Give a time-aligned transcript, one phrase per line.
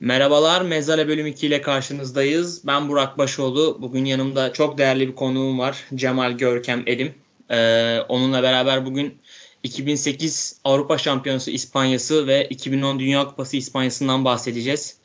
[0.00, 2.66] Merhabalar, Mezale bölüm 2 ile karşınızdayız.
[2.66, 3.78] Ben Burak Başoğlu.
[3.80, 5.84] Bugün yanımda çok değerli bir konuğum var.
[5.94, 7.14] Cemal Görkem Edim.
[7.50, 9.18] Ee, onunla beraber bugün
[9.62, 14.98] 2008 Avrupa Şampiyonası İspanyası ve 2010 Dünya Kupası İspanyası'ndan bahsedeceğiz.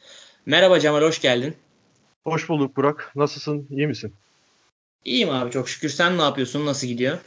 [0.45, 1.55] Merhaba Cemal, hoş geldin.
[2.23, 3.11] Hoş bulduk Burak.
[3.15, 3.67] Nasılsın?
[3.69, 4.13] İyi misin?
[5.05, 5.89] İyiyim abi çok şükür.
[5.89, 6.65] Sen ne yapıyorsun?
[6.65, 7.17] Nasıl gidiyor?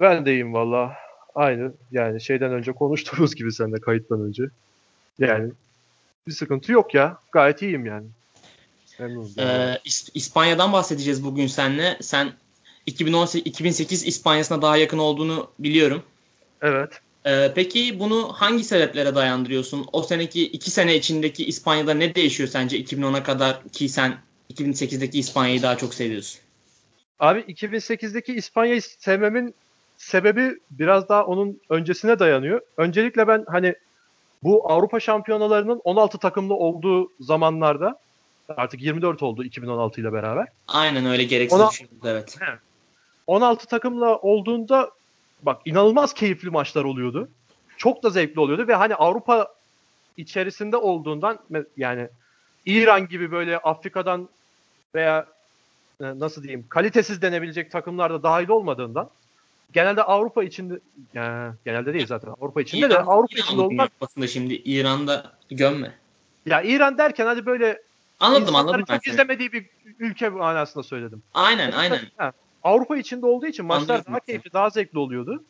[0.00, 0.92] Ben de iyiyim valla.
[1.34, 4.44] Aynı yani şeyden önce konuştuğumuz gibi seninle kayıttan önce.
[5.18, 5.52] Yani
[6.26, 7.18] bir sıkıntı yok ya.
[7.32, 8.06] Gayet iyiyim yani.
[9.38, 9.78] Ee,
[10.14, 11.98] İspanya'dan bahsedeceğiz bugün seninle.
[12.00, 12.32] Sen
[12.86, 16.02] 2018, 2008 İspanya'sına daha yakın olduğunu biliyorum.
[16.62, 17.00] Evet.
[17.26, 19.86] Ee, peki bunu hangi sebeplere dayandırıyorsun?
[19.92, 24.18] O seneki iki sene içindeki İspanya'da ne değişiyor sence 2010'a kadar ki sen
[24.54, 26.40] 2008'deki İspanya'yı daha çok seviyorsun?
[27.20, 29.54] Abi 2008'deki İspanya'yı sevmemin
[29.96, 32.60] sebebi biraz daha onun öncesine dayanıyor.
[32.76, 33.74] Öncelikle ben hani
[34.42, 37.98] bu Avrupa şampiyonalarının 16 takımlı olduğu zamanlarda
[38.56, 40.46] artık 24 oldu 2016 ile beraber.
[40.68, 42.38] Aynen öyle gereksiz Ona, şey oldu evet.
[43.26, 44.90] 16 takımla olduğunda
[45.42, 47.28] bak inanılmaz keyifli maçlar oluyordu.
[47.76, 49.48] Çok da zevkli oluyordu ve hani Avrupa
[50.16, 51.38] içerisinde olduğundan
[51.76, 52.08] yani
[52.66, 54.28] İran gibi böyle Afrika'dan
[54.94, 55.26] veya
[56.00, 59.10] e, nasıl diyeyim kalitesiz denebilecek takımlar da dahil olmadığından
[59.72, 60.80] genelde Avrupa içinde
[61.14, 65.32] yani genelde değil zaten Avrupa içinde İran, de Avrupa İran içinde olmak aslında şimdi İran'da
[65.50, 65.94] gömme.
[66.46, 67.82] Ya İran derken hadi böyle
[68.20, 69.66] anladım anladım çok izlemediği bir
[69.98, 71.22] ülke manasında söyledim.
[71.34, 72.00] Aynen aynen.
[72.16, 75.42] Ha, Avrupa içinde olduğu için maçlar Anladım daha keyifli, daha zevkli oluyordu.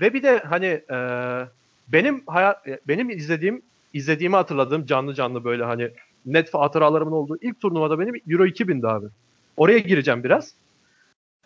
[0.00, 0.98] Ve bir de hani e,
[1.88, 3.62] benim hayat e, benim izlediğim
[3.94, 5.90] izlediğimi hatırladığım canlı canlı böyle hani
[6.26, 9.06] net hatıralarımın olduğu ilk turnuvada benim Euro 2000'di abi.
[9.56, 10.52] Oraya gireceğim biraz.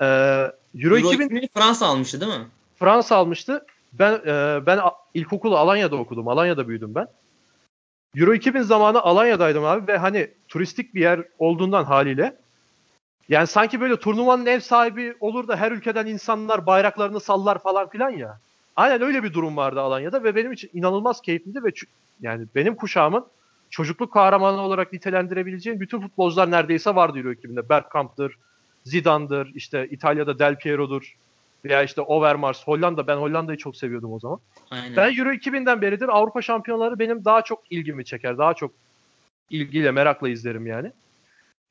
[0.01, 2.47] Ee, Euro, Euro 2000 Fransa almıştı değil mi?
[2.79, 3.67] Fransa almıştı.
[3.93, 4.81] Ben e, ben
[5.15, 6.29] ilkokulu Alanya'da okudum.
[6.29, 7.07] Alanya'da büyüdüm ben.
[8.17, 12.37] Euro 2000 zamanı Alanya'daydım abi ve hani turistik bir yer olduğundan haliyle
[13.29, 18.11] yani sanki böyle turnuvanın ev sahibi olur da her ülkeden insanlar bayraklarını sallar falan filan
[18.11, 18.41] ya.
[18.77, 21.69] Aynen öyle bir durum vardı Alanya'da ve benim için inanılmaz keyifliydi ve
[22.20, 23.27] yani benim kuşağımın
[23.70, 27.69] çocukluk kahramanı olarak nitelendirebileceğim bütün futbolcular neredeyse vardı Euro 2000'de.
[27.69, 28.39] Bergkamp'tır,
[28.85, 31.17] Zidane'dır, işte İtalya'da Del Piero'dur
[31.65, 33.07] veya işte Overmars, Hollanda.
[33.07, 34.41] Ben Hollanda'yı çok seviyordum o zaman.
[34.70, 34.97] Aynen.
[34.97, 38.39] Ben Euro 2000'den beridir Avrupa şampiyonları benim daha çok ilgimi çeker.
[38.39, 38.73] Daha çok
[39.51, 40.92] ilgiyle, merakla izlerim yani.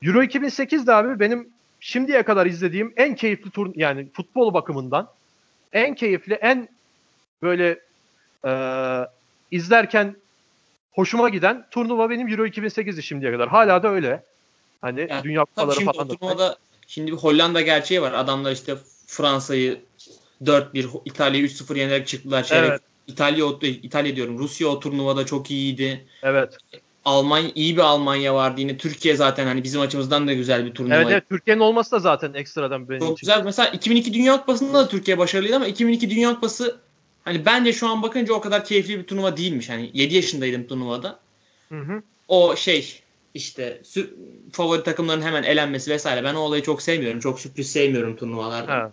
[0.02, 1.48] Euro 2008'de abi benim
[1.80, 5.08] şimdiye kadar izlediğim en keyifli tur yani futbol bakımından
[5.72, 6.68] en keyifli, en
[7.42, 7.78] böyle
[8.46, 8.52] e,
[9.50, 10.16] izlerken
[10.92, 13.48] hoşuma giden turnuva benim Euro 2008'di şimdiye kadar.
[13.48, 14.24] Hala da öyle.
[14.80, 16.14] Hani yani, dünya kupaları falan da.
[16.14, 16.56] Turnuvada
[16.92, 18.12] şimdi bir Hollanda gerçeği var.
[18.12, 18.76] Adamlar işte
[19.06, 19.80] Fransa'yı
[20.44, 22.44] 4-1, İtalya'yı 3-0 yenerek çıktılar.
[22.44, 22.70] Çeyrek.
[22.70, 22.80] Evet.
[23.06, 24.38] İtalya, İtalya diyorum.
[24.38, 26.04] Rusya o turnuvada çok iyiydi.
[26.22, 26.56] Evet.
[27.04, 28.76] Almanya iyi bir Almanya vardı yine.
[28.76, 30.94] Türkiye zaten hani bizim açımızdan da güzel bir turnuva.
[30.94, 33.26] Evet, evet Türkiye'nin olması da zaten ekstradan benim Çok için.
[33.26, 33.44] güzel.
[33.44, 36.76] Mesela 2002 Dünya Kupası'nda da Türkiye başarılıydı ama 2002 Dünya Kupası
[37.24, 39.68] hani bence şu an bakınca o kadar keyifli bir turnuva değilmiş.
[39.68, 41.18] Hani 7 yaşındaydım turnuvada.
[41.68, 42.02] Hı hı.
[42.28, 43.01] O şey
[43.34, 43.82] işte
[44.52, 46.24] favori takımların hemen elenmesi vesaire.
[46.24, 47.20] Ben o olayı çok sevmiyorum.
[47.20, 48.80] Çok sürpriz sevmiyorum turnuvalarda.
[48.80, 48.92] Evet.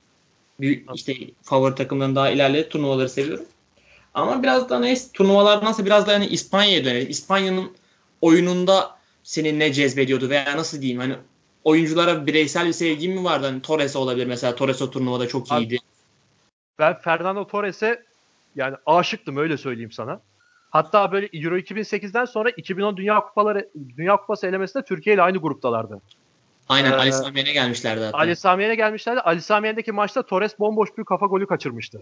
[0.60, 3.46] Bir, işte favori takımların daha ilerledi turnuvaları seviyorum.
[4.14, 7.10] Ama biraz da neyse turnuvalardansa biraz da yani İspanya'ya dönelim.
[7.10, 7.72] İspanya'nın
[8.22, 11.16] oyununda seni ne cezbediyordu veya nasıl diyeyim hani
[11.64, 13.46] oyunculara bireysel bir sevgin mi vardı?
[13.46, 14.56] Hani Torres olabilir mesela.
[14.56, 15.78] Torres o turnuvada çok iyiydi.
[16.80, 18.04] Ben Fernando Torres'e
[18.56, 20.22] yani aşıktım öyle söyleyeyim sana.
[20.70, 26.02] Hatta böyle Euro 2008'den sonra 2010 Dünya Kupaları Dünya Kupası elemesinde Türkiye ile aynı gruptalardı.
[26.70, 28.18] Aynen ee, Ali Samiyen'e gelmişlerdi hatta.
[28.18, 29.20] Ali Samiyen'e gelmişlerdi.
[29.20, 32.02] Ali Samiyen'deki maçta Torres bomboş bir kafa golü kaçırmıştı.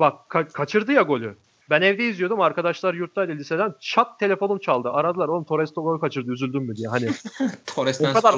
[0.00, 1.36] Bak ka- kaçırdı ya golü.
[1.70, 2.40] Ben evde izliyordum.
[2.40, 3.74] Arkadaşlar yurttaydı liseden.
[3.80, 4.90] Çat telefonum çaldı.
[4.90, 5.28] Aradılar.
[5.28, 6.32] Oğlum Torres gol kaçırdı.
[6.32, 6.88] Üzüldün mü diye.
[6.88, 7.08] Hani
[7.66, 8.34] Torres'ten o kadar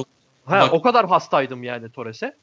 [0.49, 2.37] he, o kadar hastaydım yani Torres'e.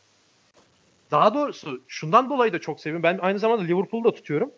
[1.11, 3.03] Daha doğrusu şundan dolayı da çok seviyorum.
[3.03, 4.51] Ben aynı zamanda Liverpool'u da tutuyorum.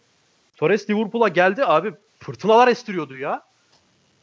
[0.56, 1.94] Torres Liverpool'a geldi abi.
[2.20, 3.44] Fırtınalar estiriyordu ya.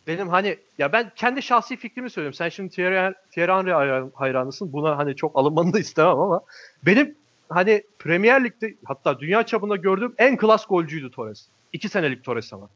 [0.06, 2.34] Benim hani ya ben kendi şahsi fikrimi söylüyorum.
[2.34, 4.72] Sen şimdi Thierry, Thierry Henry hayranısın.
[4.72, 6.40] Buna hani çok alınmanı da istemem ama
[6.86, 7.14] benim
[7.48, 11.46] hani Premier Lig'de hatta dünya çapında gördüğüm en klas golcüydü Torres.
[11.72, 12.68] 2 senelik Torres ama.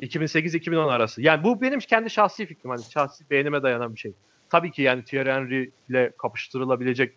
[0.00, 1.22] 2008-2010 arası.
[1.22, 2.70] Yani bu benim kendi şahsi fikrim.
[2.70, 4.12] Hani şahsi beğenime dayanan bir şey.
[4.50, 7.14] Tabii ki yani Thierry Henry ile kapıştırılabilecek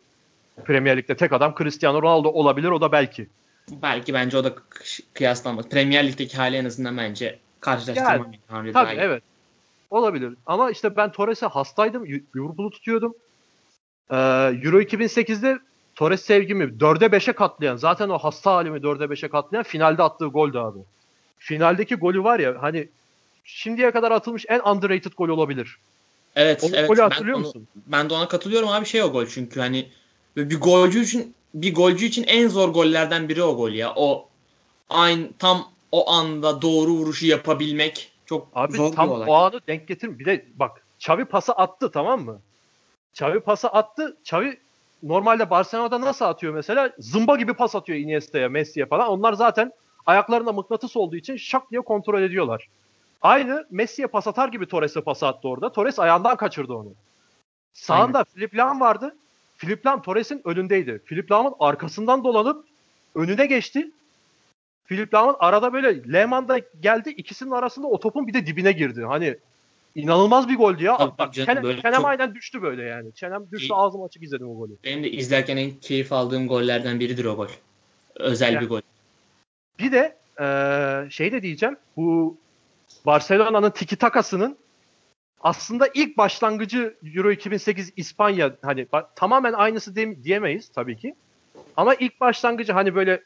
[0.65, 2.67] Premier Lig'de tek adam Cristiano Ronaldo olabilir.
[2.69, 3.27] O da belki.
[3.71, 4.55] Belki bence o da
[5.13, 5.69] kıyaslanmaz.
[5.69, 8.31] Premier Lig'deki hali en azından bence karşılaştırmam.
[8.51, 9.23] Yani, tabii evet.
[9.89, 10.33] Olabilir.
[10.45, 12.05] Ama işte ben Torres'e hastaydım.
[12.05, 13.13] Liverpool'u tutuyordum.
[14.11, 14.15] Ee,
[14.63, 15.59] Euro 2008'de
[15.95, 20.57] Torres sevgimi 4'e 5'e katlayan zaten o hasta halimi 4'e 5'e katlayan finalde attığı goldü
[20.57, 20.79] abi.
[21.39, 22.87] Finaldeki golü var ya hani
[23.43, 25.77] şimdiye kadar atılmış en underrated gol olabilir.
[26.35, 26.89] Evet, o, evet.
[26.89, 27.67] Golü hatırlıyor ben musun?
[27.75, 29.89] Onu, ben de ona katılıyorum abi şey o gol çünkü hani
[30.37, 33.93] bir golcü için bir golcü için en zor gollerden biri o gol ya.
[33.95, 34.29] O
[34.89, 39.29] aynı tam o anda doğru vuruşu yapabilmek çok Abi, zor tam bir olay.
[39.29, 40.19] o anı denk getir.
[40.19, 42.39] Bir de bak Xavi pası attı tamam mı?
[43.13, 44.17] Xavi pası attı.
[44.21, 44.59] Xavi
[45.03, 46.91] normalde Barcelona'da nasıl atıyor mesela?
[46.99, 49.07] Zımba gibi pas atıyor Iniesta'ya, Messi'ye falan.
[49.07, 49.71] Onlar zaten
[50.05, 52.67] ayaklarında mıknatıs olduğu için şak diye kontrol ediyorlar.
[53.21, 55.71] Aynı Messi'ye pas atar gibi Torres'e pas attı orada.
[55.71, 56.89] Torres ayağından kaçırdı onu.
[57.73, 58.25] Sağında Aynen.
[58.33, 59.15] Filip Lam vardı.
[59.63, 61.01] Filip Lam Torres'in önündeydi.
[61.05, 62.65] Filip Lam'ın arkasından dolanıp
[63.15, 63.91] önüne geçti.
[64.85, 67.09] Filip Lam'ın arada böyle Lehman da geldi.
[67.09, 69.03] ikisinin arasında o topun bir de dibine girdi.
[69.03, 69.37] Hani
[69.95, 70.97] inanılmaz bir goldü ya.
[70.97, 72.05] Tabii Bak, canım, çenem, çenem çok...
[72.05, 73.13] aynen düştü böyle yani.
[73.13, 74.71] Çenem düştü ağzım açık izledim o golü.
[74.83, 77.47] Benim de izlerken en keyif aldığım gollerden biridir o gol.
[78.15, 78.81] Özel yani, bir gol.
[79.79, 81.77] Bir de ee, şey de diyeceğim.
[81.97, 82.37] Bu
[83.05, 84.57] Barcelona'nın tiki takasının
[85.43, 91.15] aslında ilk başlangıcı Euro 2008 İspanya hani tamamen aynısı de, diyemeyiz tabii ki.
[91.77, 93.23] Ama ilk başlangıcı hani böyle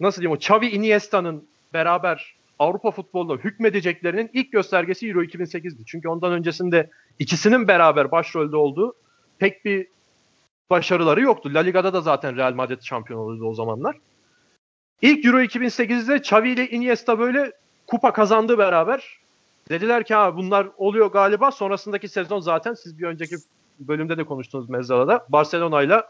[0.00, 5.84] nasıl diyeyim o Xavi Iniesta'nın beraber Avrupa futbolunda hükmedeceklerinin ilk göstergesi Euro 2008'di.
[5.86, 8.94] Çünkü ondan öncesinde ikisinin beraber başrolde olduğu
[9.38, 9.86] pek bir
[10.70, 11.50] başarıları yoktu.
[11.54, 13.96] La Liga'da da zaten Real Madrid şampiyon oluyordu o zamanlar.
[15.02, 17.52] İlk Euro 2008'de Xavi ile Iniesta böyle
[17.86, 19.19] kupa kazandı beraber.
[19.70, 21.50] Dediler ki ha bunlar oluyor galiba.
[21.50, 23.36] Sonrasındaki sezon zaten siz bir önceki
[23.78, 25.26] bölümde de konuştunuz Mezzala'da.
[25.28, 26.02] Barcelona ile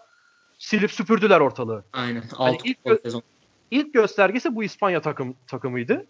[0.58, 1.84] silip süpürdüler ortalığı.
[1.92, 2.22] Aynen.
[2.36, 3.22] Hani ilk, gö- sezon.
[3.70, 6.06] ilk göstergesi bu İspanya takım takımıydı.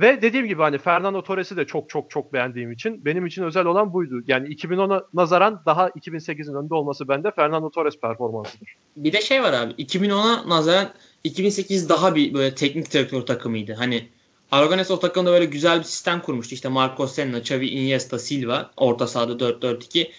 [0.00, 3.66] Ve dediğim gibi hani Fernando Torres'i de çok çok çok beğendiğim için benim için özel
[3.66, 4.22] olan buydu.
[4.26, 8.76] Yani 2010'a nazaran daha 2008'in önünde olması bende Fernando Torres performansıdır.
[8.96, 10.88] Bir de şey var abi 2010'a nazaran
[11.24, 13.74] 2008 daha bir böyle teknik direktör takımıydı.
[13.74, 14.08] Hani
[14.50, 16.54] Aragones o takımda böyle güzel bir sistem kurmuştu.
[16.54, 20.10] İşte Marco Senna, Xavi Iniesta, Silva orta sahada 4-4-2.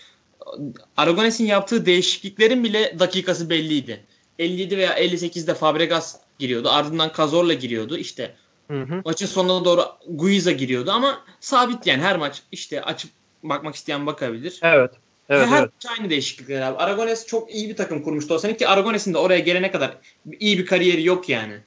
[0.97, 4.03] Aragones'in yaptığı değişikliklerin bile dakikası belliydi.
[4.39, 6.69] 57 veya 58'de Fabregas giriyordu.
[6.69, 7.97] Ardından Cazorla giriyordu.
[7.97, 8.35] İşte
[8.67, 9.01] hı hı.
[9.05, 13.11] maçın sonuna doğru Guiza giriyordu ama sabit yani her maç işte açıp
[13.43, 14.59] bakmak isteyen bakabilir.
[14.63, 14.91] Evet.
[15.29, 15.71] Evet, her evet.
[15.99, 16.77] aynı değişiklikler abi.
[16.77, 19.97] Aragones çok iyi bir takım kurmuştu o sene ki Aragones'in de oraya gelene kadar
[20.39, 21.59] iyi bir kariyeri yok yani.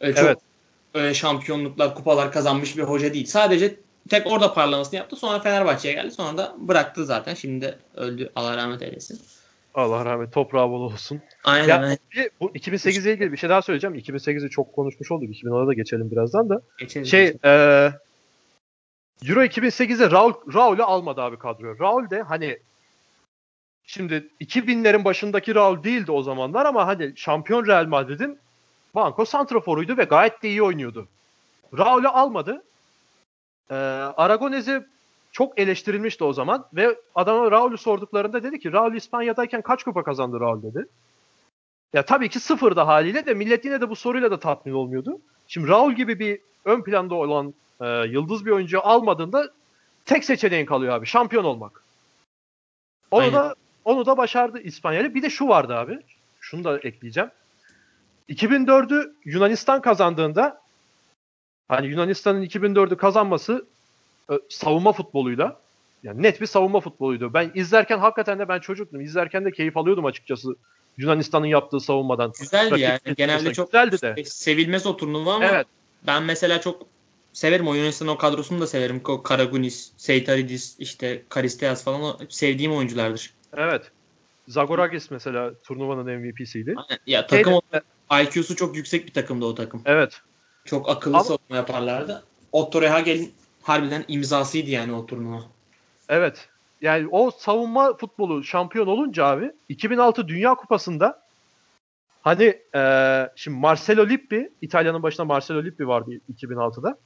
[0.00, 0.38] Öyle çok evet
[0.96, 3.26] öyle şampiyonluklar, kupalar kazanmış bir hoca değil.
[3.26, 3.76] Sadece
[4.08, 5.16] tek orada parlamasını yaptı.
[5.16, 6.10] Sonra Fenerbahçe'ye geldi.
[6.10, 7.34] Sonra da bıraktı zaten.
[7.34, 8.30] Şimdi de öldü.
[8.36, 9.20] Allah rahmet eylesin.
[9.74, 11.20] Allah rahmet toprağı bol olsun.
[11.44, 11.98] Aynen.
[12.14, 13.96] Ya, bu 2008 ile ilgili bir şey daha söyleyeceğim.
[13.96, 15.30] 2008'i çok konuşmuş olduk.
[15.30, 16.60] 2010'a da geçelim birazdan da.
[16.78, 17.06] Geçelim.
[17.06, 17.50] Şey e,
[19.24, 21.78] Euro 2008'de Raul, Raul'ü almadı abi kadro.
[21.78, 22.58] Raul de hani
[23.84, 28.38] şimdi 2000'lerin başındaki Raul değildi o zamanlar ama hani şampiyon Real Madrid'in
[28.96, 31.08] Banko santraforuydu ve gayet de iyi oynuyordu.
[31.78, 32.64] Raul'ü almadı.
[33.70, 33.74] Ee,
[34.16, 34.86] Aragonez'i
[35.32, 40.40] çok eleştirilmişti o zaman ve adama Raul'ü sorduklarında dedi ki Raul İspanya'dayken kaç kupa kazandı
[40.40, 40.86] Raul dedi.
[41.92, 45.20] Ya tabii ki sıfırda haliyle de millet yine de bu soruyla da tatmin olmuyordu.
[45.48, 49.52] Şimdi Raul gibi bir ön planda olan e, yıldız bir oyuncu almadığında
[50.04, 51.82] tek seçeneğin kalıyor abi şampiyon olmak.
[53.10, 53.34] Onu Aynen.
[53.34, 53.54] da
[53.84, 55.14] onu da başardı İspanyalı.
[55.14, 55.98] Bir de şu vardı abi.
[56.40, 57.30] Şunu da ekleyeceğim.
[58.28, 60.60] 2004'ü Yunanistan kazandığında
[61.68, 63.66] hani Yunanistan'ın 2004'ü kazanması
[64.48, 65.60] savunma futboluyla
[66.02, 67.34] yani net bir savunma futboluydu.
[67.34, 69.00] Ben izlerken hakikaten de ben çocuktum.
[69.00, 70.56] İzlerken de keyif alıyordum açıkçası.
[70.96, 72.32] Yunanistan'ın yaptığı savunmadan.
[72.40, 73.00] Güzeldi yani.
[73.16, 74.24] Genelde çok güzeldi de.
[74.24, 75.66] sevilmez o turnuva ama evet.
[76.06, 76.86] ben mesela çok
[77.32, 79.00] severim o Yunanistan o kadrosunu da severim.
[79.08, 83.34] O Karagunis, Seytaridis, işte Karisteas falan o sevdiğim oyunculardır.
[83.56, 83.90] Evet.
[84.48, 86.74] Zagorakis mesela turnuvanın MVP'siydi.
[87.06, 89.82] Ya takım Şeyde, IQ'su çok yüksek bir takımdı o takım.
[89.84, 90.20] Evet.
[90.64, 92.24] Çok akıllı Ama, savunma yaparlardı.
[92.52, 95.42] Otto Rehagel'in harbiden imzasıydı yani o turnuva.
[96.08, 96.48] Evet.
[96.80, 101.22] Yani o savunma futbolu şampiyon olunca abi 2006 Dünya Kupası'nda
[102.22, 102.82] hani e,
[103.36, 106.98] şimdi Marcelo Lippi İtalya'nın başında Marcelo Lippi vardı 2006'da.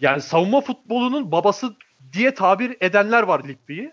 [0.00, 1.74] Yani savunma futbolunun babası
[2.12, 3.92] diye tabir edenler var Lippi'yi.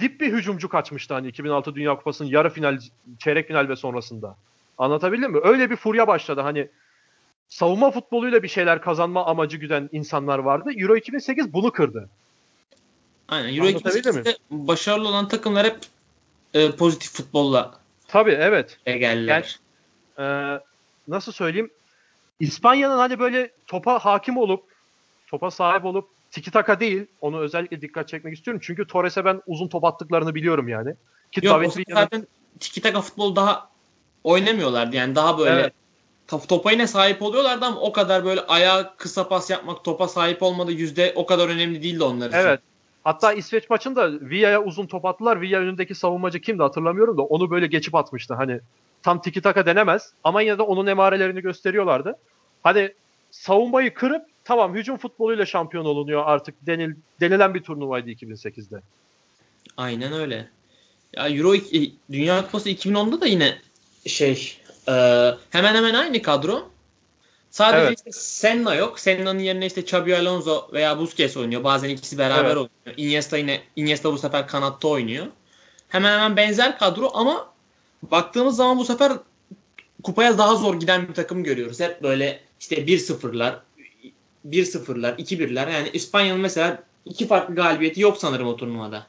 [0.00, 2.80] Lippi hücumcu kaçmıştı hani 2006 Dünya Kupası'nın yarı final,
[3.18, 4.36] çeyrek final ve sonrasında.
[4.78, 5.38] Anlatabildim mi?
[5.42, 6.40] Öyle bir furya başladı.
[6.40, 6.68] Hani
[7.48, 10.70] savunma futboluyla bir şeyler kazanma amacı güden insanlar vardı.
[10.76, 12.08] Euro 2008 bunu kırdı.
[13.28, 13.54] Aynen.
[13.54, 15.78] Euro 2008'de başarılı olan takımlar hep
[16.54, 17.74] e, pozitif futbolla
[18.08, 18.78] Tabii evet.
[18.84, 19.58] geldiler.
[20.18, 20.60] Yani, e,
[21.08, 21.70] nasıl söyleyeyim?
[22.40, 24.64] İspanya'nın hani böyle topa hakim olup
[25.26, 27.06] topa sahip olup tiki taka değil.
[27.20, 28.60] Onu özellikle dikkat çekmek istiyorum.
[28.64, 30.94] Çünkü Torres'e ben uzun top attıklarını biliyorum yani.
[31.32, 32.26] Ki Yok, zaten
[32.60, 33.70] tiki taka futbol daha
[34.24, 34.96] oynamıyorlardı.
[34.96, 35.72] Yani daha böyle evet.
[36.48, 40.72] topa yine sahip oluyorlardı ama o kadar böyle ayağa kısa pas yapmak, topa sahip olmadı
[40.72, 42.38] yüzde o kadar önemli değildi onlar için.
[42.38, 42.60] Evet.
[43.04, 45.40] Hatta İsveç maçında Villa'ya uzun top attılar.
[45.40, 48.34] Villa önündeki savunmacı kimdi hatırlamıyorum da onu böyle geçip atmıştı.
[48.34, 48.60] Hani
[49.02, 52.16] tam tiki taka denemez ama yine de onun emarelerini gösteriyorlardı.
[52.62, 52.92] Hani
[53.30, 58.80] savunmayı kırıp tamam hücum futboluyla şampiyon olunuyor artık denil, denilen bir turnuvaydı 2008'de.
[59.76, 60.48] Aynen öyle.
[61.16, 61.54] Ya Euro
[62.12, 63.58] Dünya Kupası 2010'da da yine
[64.08, 64.92] şey e,
[65.50, 66.70] hemen hemen aynı kadro.
[67.50, 67.98] Sadece evet.
[67.98, 69.00] işte Senna yok.
[69.00, 71.64] Senna'nın yerine işte Xabi Alonso veya Busquets oynuyor.
[71.64, 72.56] Bazen ikisi beraber evet.
[72.56, 72.96] oynuyor.
[72.96, 75.26] Iniesta yine Iniesta bu sefer kanatta oynuyor.
[75.88, 77.52] Hemen hemen benzer kadro ama
[78.02, 79.12] baktığımız zaman bu sefer
[80.02, 81.80] kupaya daha zor giden bir takım görüyoruz.
[81.80, 83.54] Hep böyle işte 1-0'lar,
[84.48, 85.72] 1-0'lar, 2-1'ler.
[85.72, 89.06] Yani İspanya'nın mesela iki farklı galibiyeti yok sanırım o turnuvada.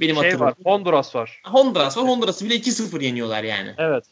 [0.00, 1.42] Benim şey var, Honduras var.
[1.44, 2.08] Honduras var.
[2.08, 3.74] Honduras'ı bile 2-0 yeniyorlar yani.
[3.78, 4.04] Evet.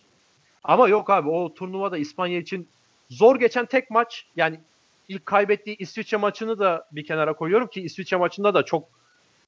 [0.64, 2.69] Ama yok abi o turnuvada İspanya için
[3.11, 4.61] zor geçen tek maç yani
[5.09, 8.88] ilk kaybettiği İsviçre maçını da bir kenara koyuyorum ki İsviçre maçında da çok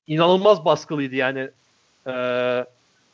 [0.07, 1.51] inanılmaz baskılıydı yani.
[2.07, 2.13] Ee,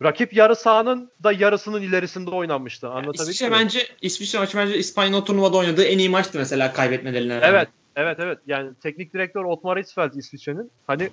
[0.03, 2.89] rakip yarı sahanın da yarısının ilerisinde oynanmıştı.
[2.89, 3.55] Anlatabildim İsviçre mi?
[3.61, 7.49] bence İsviçre maçı bence İspanyol turnuvada oynadığı en iyi maçtı mesela kaybetmelerine rağmen.
[7.49, 7.69] Evet.
[7.97, 8.39] Evet evet.
[8.47, 11.11] Yani teknik direktör Otmar Hitzfeld İsviçre'nin hani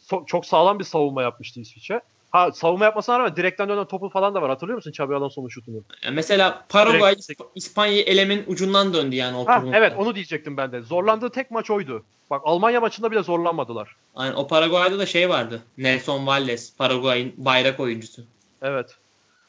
[0.00, 2.00] so- çok sağlam bir savunma yapmıştı İsviçre.
[2.30, 4.50] Ha savunma yapmasına rağmen direkten dönen topu falan da var.
[4.50, 5.82] Hatırlıyor musun Xabi Alonso'nun şutunu?
[6.02, 7.42] Yani mesela Paraguay Direkt...
[7.54, 10.80] İspanya'yı elemin ucundan döndü yani o ha, Evet onu diyecektim ben de.
[10.80, 12.04] Zorlandığı tek maç oydu.
[12.30, 13.96] Bak Almanya maçında bile zorlanmadılar.
[14.14, 15.62] Aynen o Paraguay'da da şey vardı.
[15.78, 18.22] Nelson Valles, Paraguay'ın bayrak oyuncusu.
[18.62, 18.96] Evet.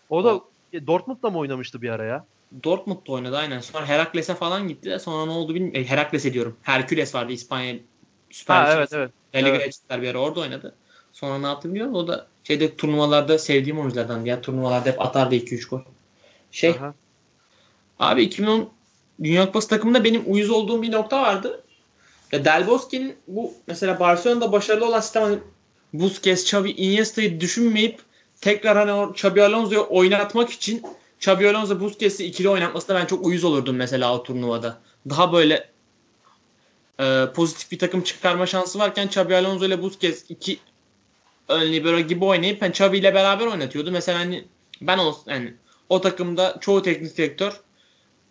[0.09, 0.50] O da o...
[0.88, 2.25] Dortmund'da mı oynamıştı bir ara ya?
[2.63, 3.59] Dortmund'da oynadı aynen.
[3.59, 5.81] Sonra Herakles'e falan gitti de sonra ne oldu bilmiyorum.
[5.81, 6.57] E, Herakles ediyorum.
[6.62, 7.75] Hercules vardı İspanya
[8.29, 9.12] Süper ha, evet, evet.
[9.33, 10.01] evet.
[10.01, 10.75] bir ara orada oynadı.
[11.13, 11.95] Sonra ne yaptı bilmiyorum.
[11.95, 14.25] O da şeyde turnuvalarda sevdiğim oyunculardan.
[14.25, 15.79] Ya turnuvalarda hep atardı 2-3 gol.
[16.51, 16.70] Şey.
[16.70, 16.94] Aha.
[18.00, 18.70] Abi 2010
[19.24, 21.63] Dünya Kupası takımında benim uyuz olduğum bir nokta vardı.
[22.32, 25.38] Ya Del Bosque'nin bu mesela Barcelona'da başarılı olan sistem hani
[25.94, 28.00] Busquets, Xavi, Iniesta'yı düşünmeyip
[28.41, 30.84] tekrar hani o Xabi Alonso'yu oynatmak için
[31.20, 34.77] Xabi Alonso Busquets'i ikili oynatmasına ben çok uyuz olurdum mesela o turnuvada.
[35.10, 35.70] Daha böyle
[37.00, 40.60] e, pozitif bir takım çıkarma şansı varken Xabi Alonso ile Busquets iki
[41.50, 43.91] ön libero gibi oynayıp hani Xabi ile beraber oynatıyordu.
[43.91, 44.46] Mesela hani
[44.82, 45.53] ben o, yani,
[45.89, 47.62] o takımda çoğu teknik direktör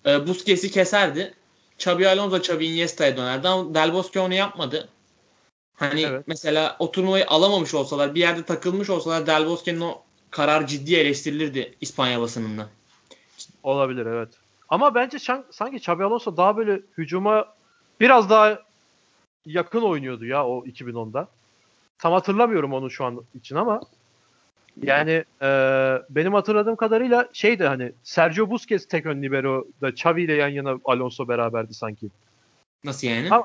[0.06, 1.34] e, Busquets'i keserdi.
[1.78, 4.88] Xabi Alonso Xabi Iniesta'ya dönerdi ama Del Bosque onu yapmadı.
[5.74, 6.24] Hani evet.
[6.26, 11.74] mesela o turnuvayı alamamış olsalar bir yerde takılmış olsalar Del Bosque'nin o karar ciddi eleştirilirdi
[11.80, 12.68] İspanya basınında.
[13.62, 14.28] Olabilir evet.
[14.68, 15.18] Ama bence
[15.50, 17.54] sanki Xabi Alonso daha böyle hücuma
[18.00, 18.62] biraz daha
[19.46, 21.28] yakın oynuyordu ya o 2010'da.
[21.98, 23.80] Tam hatırlamıyorum onu şu an için ama
[24.82, 25.48] yani e,
[26.10, 30.78] benim hatırladığım kadarıyla şeydi hani Sergio Busquets tek ön libero da Xavi ile yan yana
[30.84, 32.08] Alonso beraberdi sanki.
[32.84, 33.28] Nasıl yani?
[33.30, 33.44] Ama,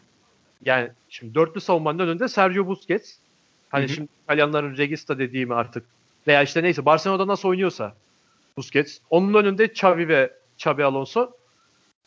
[0.65, 3.15] yani şimdi dörtlü savunmanın önünde Sergio Busquets.
[3.69, 3.93] Hani Hı-hı.
[3.93, 5.85] şimdi İtalyanların Regista dediğimi artık
[6.27, 7.95] veya işte neyse Barcelona'da nasıl oynuyorsa
[8.57, 8.97] Busquets.
[9.09, 11.31] Onun önünde Xavi ve Xabi Alonso.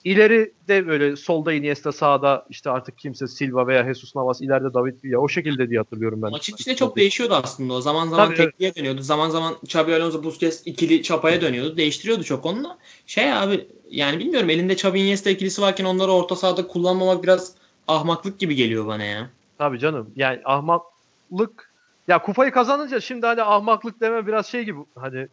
[0.05, 5.05] İleri de böyle solda Iniesta sağda işte artık kimse Silva veya Jesus Navas ileride David
[5.05, 6.31] Villa o şekilde diye hatırlıyorum ben.
[6.31, 7.81] Maçın içinde çok değişiyordu aslında o.
[7.81, 8.77] Zaman zaman Tabii, tekliğe evet.
[8.77, 9.03] dönüyordu.
[9.03, 11.77] Zaman zaman Xabi Alonso Busquets ikili çapaya dönüyordu.
[11.77, 12.79] Değiştiriyordu çok onunla.
[13.07, 17.55] Şey abi yani bilmiyorum elinde Xabi Iniesta ikilisi varken onları orta sahada kullanmamak biraz
[17.89, 19.31] ahmaklık gibi geliyor bana ya.
[19.59, 20.11] Tabii canım.
[20.17, 21.71] Yani ahmaklık
[22.09, 25.29] ya kupayı kazanınca şimdi hani ahmaklık deme biraz şey gibi hani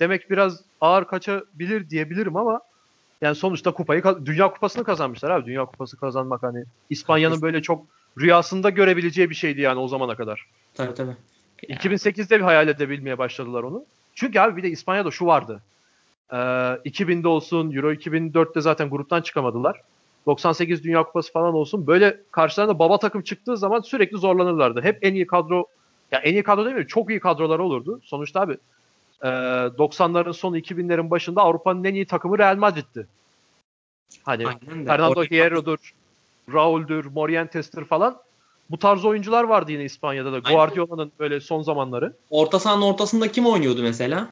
[0.00, 2.60] demek biraz ağır kaçabilir diyebilirim ama
[3.24, 5.46] yani sonuçta kupayı Dünya Kupası'nı kazanmışlar abi.
[5.46, 7.86] Dünya Kupası kazanmak hani İspanya'nın böyle çok
[8.20, 10.46] rüyasında görebileceği bir şeydi yani o zamana kadar.
[10.74, 11.16] Tabii tabii.
[11.68, 13.84] 2008'de bir hayal edebilmeye başladılar onu.
[14.14, 15.60] Çünkü abi bir de İspanya'da şu vardı.
[16.32, 19.80] Ee, 2000'de olsun, Euro 2004'te zaten gruptan çıkamadılar.
[20.26, 21.86] 98 Dünya Kupası falan olsun.
[21.86, 24.82] Böyle karşılarında baba takım çıktığı zaman sürekli zorlanırlardı.
[24.82, 25.66] Hep en iyi kadro,
[26.12, 28.00] ya en iyi kadro demiyorum, çok iyi kadrolar olurdu.
[28.04, 28.56] Sonuçta abi
[29.24, 33.06] 90'ların sonu 2000'lerin başında Avrupa'nın en iyi takımı Real Madrid'ti.
[34.22, 34.44] Hani
[34.86, 35.94] Fernando Hierro'dur,
[36.52, 38.16] Raul'dur, Morientes'tir falan.
[38.70, 40.38] Bu tarz oyuncular vardı yine İspanya'da da.
[40.38, 42.12] Guardiola'nın böyle son zamanları.
[42.30, 44.30] Orta sahanın ortasında kim oynuyordu mesela?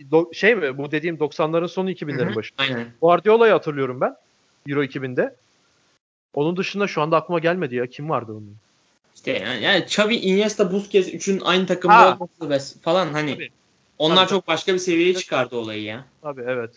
[0.00, 0.78] Do- şey mi?
[0.78, 2.54] Bu dediğim 90'ların sonu 2000'lerin başı.
[2.58, 2.86] Aynen.
[3.02, 4.16] Guardiola'yı hatırlıyorum ben.
[4.68, 5.36] Euro 2000'de.
[6.34, 7.86] Onun dışında şu anda aklıma gelmedi ya.
[7.86, 8.56] Kim vardı onun?
[9.14, 13.34] İşte yani, yani Xavi, Iniesta, Busquets üçün aynı takımda olması falan hani.
[13.34, 13.50] Tabii.
[14.00, 14.28] Onlar Tabii.
[14.28, 16.04] çok başka bir seviyeye çıkardı olayı ya.
[16.22, 16.70] Tabii evet.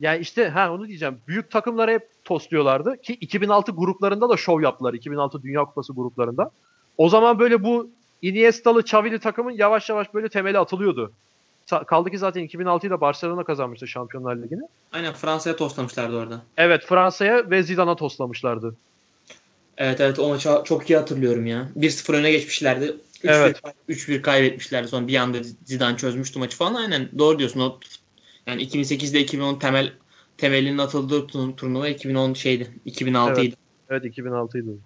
[0.00, 1.18] Yani işte ha onu diyeceğim.
[1.28, 4.94] Büyük takımları hep tosluyorlardı ki 2006 gruplarında da şov yaptılar.
[4.94, 6.50] 2006 Dünya Kupası gruplarında.
[6.98, 7.90] O zaman böyle bu
[8.22, 11.12] Iniesta'lı, Xavi'li takımın yavaş yavaş böyle temeli atılıyordu.
[11.86, 14.62] kaldı ki zaten 2006'da Barcelona kazanmıştı Şampiyonlar Ligi'ni.
[14.92, 16.42] Aynen Fransa'ya toslamışlardı orada.
[16.56, 18.76] Evet Fransa'ya ve Zidane'a toslamışlardı.
[19.78, 21.68] Evet evet o maçı çok iyi hatırlıyorum ya.
[21.76, 22.96] 1-0 öne geçmişlerdi.
[23.24, 23.60] 3-1 Evet.
[23.88, 24.88] 3-1 kaybetmişlerdi.
[24.88, 26.74] Sonra bir anda Zidane çözmüştü maçı falan.
[26.74, 27.60] Aynen doğru diyorsun.
[27.60, 27.78] O
[28.46, 29.92] yani 2008'de 2010 temel
[30.38, 32.70] temelinin atıldığı tur- turnuva 2010 şeydi.
[32.84, 33.56] 2006 idi.
[33.90, 34.78] Evet 2006'ydı.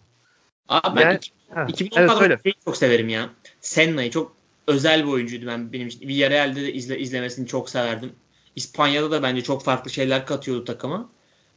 [0.69, 3.31] Abi ben Yani- iki- Ha, 2010 evet, şeyi çok severim ya.
[3.61, 4.33] Senna'yı çok
[4.67, 6.09] özel bir oyuncuydu ben benim için.
[6.09, 8.13] Villarreal'de de izle, izlemesini çok severdim.
[8.57, 11.09] İspanya'da da bence çok farklı şeyler katıyordu takıma.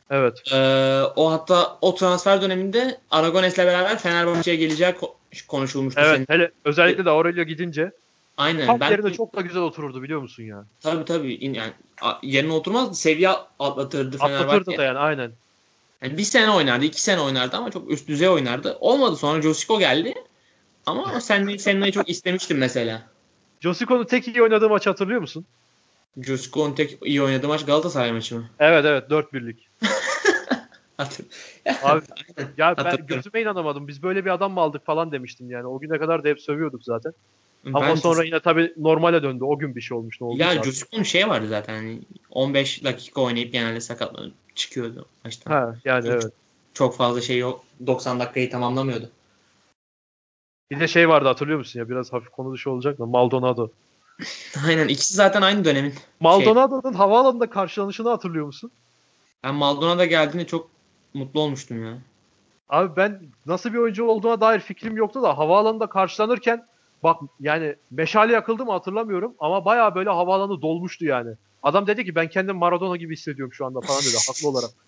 [0.10, 0.42] Evet.
[0.54, 5.12] Ee, o hatta o transfer döneminde Aragones'le beraber Fenerbahçe'ye geleceği ko-
[5.42, 6.02] konuşulmuştu.
[6.02, 6.16] Evet.
[6.16, 6.26] senin.
[6.30, 7.92] Hele özellikle de Aurelio gidince
[8.38, 8.66] Aynen.
[8.66, 10.66] tam ben yerine çok da güzel otururdu biliyor musun ya?
[10.82, 11.74] tabii tabii yani
[12.24, 14.46] yerine oturmaz seviye atlatırdı Fenerbahçe.
[14.46, 15.32] Atlatırdı da yani aynen.
[16.02, 18.78] Yani bir sene oynardı, iki sene oynardı ama çok üst düzey oynardı.
[18.80, 20.14] Olmadı sonra Josico geldi.
[20.86, 23.02] Ama sen Senna'yı çok istemiştim mesela.
[23.62, 25.46] Josico'nun tek iyi oynadığı maçı hatırlıyor musun?
[26.18, 28.50] Josico'nun tek iyi oynadığı maç Galatasaray maçı mı?
[28.60, 29.70] Evet evet 4-1'lik.
[30.98, 32.02] Abi
[32.58, 33.88] ya ben gözüme inanamadım.
[33.88, 35.68] Biz böyle bir adam mı aldık falan demiştim yani.
[35.68, 37.14] O güne kadar da hep sövüyorduk zaten.
[37.66, 39.44] Ama Ben- sonra yine tabii normale döndü.
[39.44, 40.38] O gün bir şey olmuş ne oldu?
[40.38, 42.00] ya Josico'nun şey vardı zaten hani
[42.30, 45.52] 15 dakika oynayıp genelde sakatlanıp çıkıyordu maçtan.
[45.52, 46.32] Ha yani evet.
[46.74, 47.64] Çok fazla şey yok.
[47.88, 49.12] 90 dakikayı tamamlamıyordu.
[50.72, 51.90] Bir de şey vardı hatırlıyor musun ya?
[51.90, 53.72] Biraz hafif konu dışı olacak da Maldonado.
[54.68, 55.94] Aynen ikisi zaten aynı dönemin.
[56.20, 58.72] Maldonado'nun havaalanında karşılanışını hatırlıyor musun?
[59.44, 60.75] Ben Maldonado'da geldiğinde çok
[61.16, 61.98] mutlu olmuştum ya.
[62.70, 66.66] Abi ben nasıl bir oyuncu olduğuna dair fikrim yoktu da havaalanında karşılanırken
[67.04, 71.36] bak yani meşale yakıldı mı hatırlamıyorum ama bayağı böyle havaalanı dolmuştu yani.
[71.64, 74.70] Adam dedi ki ben kendim Maradona gibi hissediyorum şu anda falan dedi haklı olarak.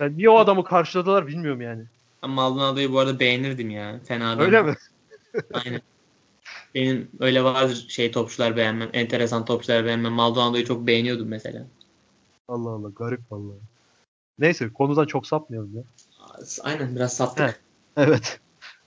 [0.00, 1.84] Yani niye o adamı karşıladılar bilmiyorum yani.
[2.22, 4.00] Ben Maldonado'yu bu arada beğenirdim ya.
[4.04, 4.46] Fena değil.
[4.46, 4.74] Öyle mi?
[5.52, 5.80] Aynen.
[6.74, 8.90] Benim öyle vardır şey topçular beğenmem.
[8.92, 10.12] Enteresan topçular beğenmem.
[10.12, 11.66] Maldonado'yu çok beğeniyordum mesela.
[12.48, 13.58] Allah Allah garip vallahi.
[14.42, 15.82] Neyse konudan çok sapmayalım ya.
[16.62, 17.48] Aynen biraz sattık.
[17.48, 17.54] He.
[17.96, 18.40] Evet.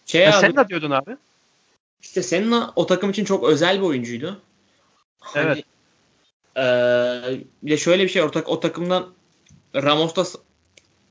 [0.06, 1.18] Şey Ya abi, sen ne diyordun abi?
[2.02, 4.42] işte Senna o takım için çok özel bir oyuncuydu.
[5.20, 5.58] Hani, Evet.
[6.58, 9.08] eee, bir de şöyle bir şey o, tak- o takımdan
[9.76, 10.24] Ramos da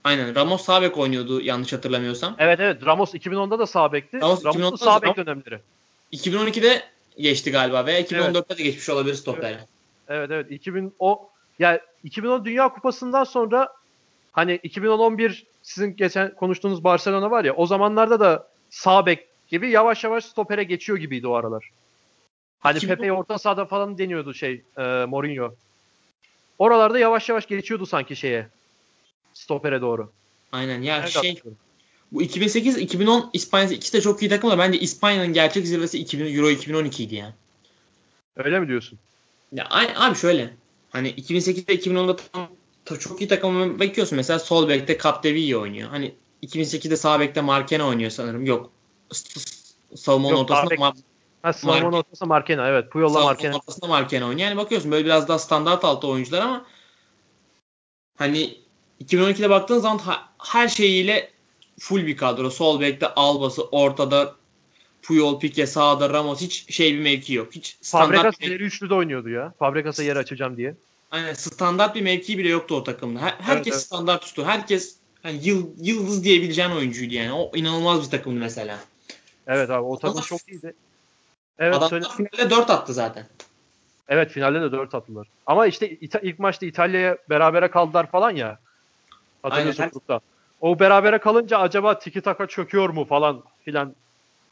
[0.05, 2.37] aynen Ramos sağ bek oynuyordu yanlış hatırlamıyorsam.
[2.39, 4.21] Evet evet Ramos 2010'da da sağ bekti.
[4.21, 5.61] Ramos Ramos'un 2010'da sağ bek Ramos- dönemleri.
[6.13, 6.83] 2012'de
[7.19, 9.61] geçti galiba veya 2014'te de geçmiş olabilir stopere.
[10.09, 13.69] Evet evet 2000 o ya 2010 Dünya Kupası'ndan sonra
[14.35, 20.05] hani 2011 sizin geçen konuştuğunuz Barcelona var ya o zamanlarda da sağ bek gibi yavaş
[20.05, 21.71] yavaş stopere geçiyor gibiydi o aralar.
[22.61, 25.55] Hani 2010 Pepe'yi orta sahada falan deniyordu şey e, Mourinho.
[26.59, 28.49] Oralarda yavaş yavaş geçiyordu sanki şeye.
[29.35, 30.13] Stopere doğru.
[30.53, 31.43] Aynen ya Evet, şey
[32.13, 36.51] bu 2008-2010 İspanya ikisi de çok iyi takım da bence İspanya'nın gerçek zirvesi 2000 Euro
[36.51, 37.35] 2012 idi ya.
[38.37, 38.99] Öyle mi diyorsun?
[39.53, 40.55] Ya abi şöyle.
[40.91, 42.49] Hani 2008'de 2010'da tam,
[42.85, 44.17] ta- çok iyi takım bekliyorsun.
[44.17, 45.89] Mesela sol bekte Capdeville oynuyor.
[45.91, 48.47] Hani 2008'de sağ bekte Markena oynuyor sanırım.
[48.47, 48.71] Yok.
[49.95, 50.97] Savunmanın ortasında Mar-
[51.43, 52.91] Ha savunmanın Marke- ortası Markena evet.
[52.91, 53.57] Puyol'la Markena.
[53.57, 54.49] ortasında Markena oynuyor.
[54.49, 56.67] Yani bakıyorsun böyle biraz daha standart altı oyuncular ama
[58.19, 58.59] hani
[59.05, 61.31] 2012'de baktığın zaman ha- her şeyiyle
[61.81, 62.51] full bir kadro.
[62.51, 64.35] Sol bekte Alba'sı, ortada
[65.03, 67.55] Puyol, Pique, sağda Ramos hiç şey bir mevki yok.
[67.55, 69.55] Hiç standart Fabregas ileri üçlüde oynuyordu ya.
[69.59, 70.75] Fabregas'a yer açacağım diye.
[71.15, 73.21] Aynen, standart bir mevki bile yoktu o takımda.
[73.21, 73.83] Her- herkes evet.
[73.83, 74.45] standart üstü.
[74.45, 77.33] Herkes yani yıl, yıldız diyebileceğin oyuncuydu yani.
[77.33, 78.79] O inanılmaz bir takımdı mesela.
[79.47, 80.75] Evet abi o takım Adam- çok iyiydi.
[81.59, 82.05] Evet Adam söyle.
[82.17, 83.27] finalde 4 attı zaten.
[84.09, 85.27] Evet finalde de 4 attılar.
[85.47, 88.59] Ama işte İta- ilk maçta İtalya'ya berabere kaldılar falan ya.
[89.43, 90.21] Hatırlıyorsun grupta.
[90.61, 93.95] O berabere kalınca acaba Tiki Taka çöküyor mu falan filan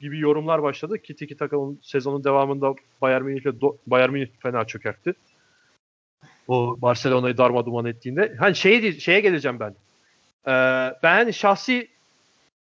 [0.01, 5.15] gibi yorumlar başladı ki Tiki Taka'nın sezonun devamında Bayern Münih'le do- Bayern Münih fena çökertti.
[6.49, 8.37] O Barcelona'yı darma duman ettiğinde.
[8.39, 9.75] Hani şeye, şeye geleceğim ben.
[10.47, 11.89] Ee, ben şahsi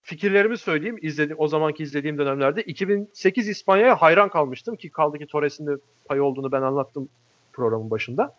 [0.04, 0.98] fikirlerimi söyleyeyim.
[1.02, 5.72] İzledi, o zamanki izlediğim dönemlerde 2008 İspanya'ya hayran kalmıştım ki kaldı ki Torres'in de
[6.06, 7.10] payı olduğunu ben anlattım
[7.54, 8.36] programın başında.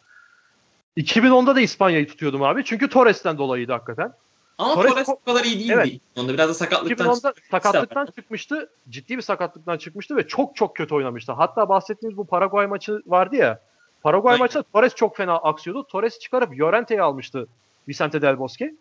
[0.96, 2.64] 2010'da da İspanya'yı tutuyordum abi.
[2.64, 4.12] Çünkü Torres'ten dolayıydı hakikaten.
[4.58, 5.72] Ama Torres Torres, o kadar iyi değildi.
[5.72, 6.00] Evet.
[6.16, 7.48] Onda biraz da sakatlıktan 2010'da çıktı.
[7.50, 8.70] sakatlıktan çıkmıştı.
[8.88, 11.32] Ciddi bir sakatlıktan çıkmıştı ve çok çok kötü oynamıştı.
[11.32, 13.60] Hatta bahsettiğimiz bu Paraguay maçı vardı ya.
[14.02, 14.44] Paraguay Aynen.
[14.44, 15.84] maçında Torres çok fena aksıyordu.
[15.84, 17.46] Torres çıkarıp Llorente'yi almıştı
[17.88, 18.74] Vicente Del Bosque.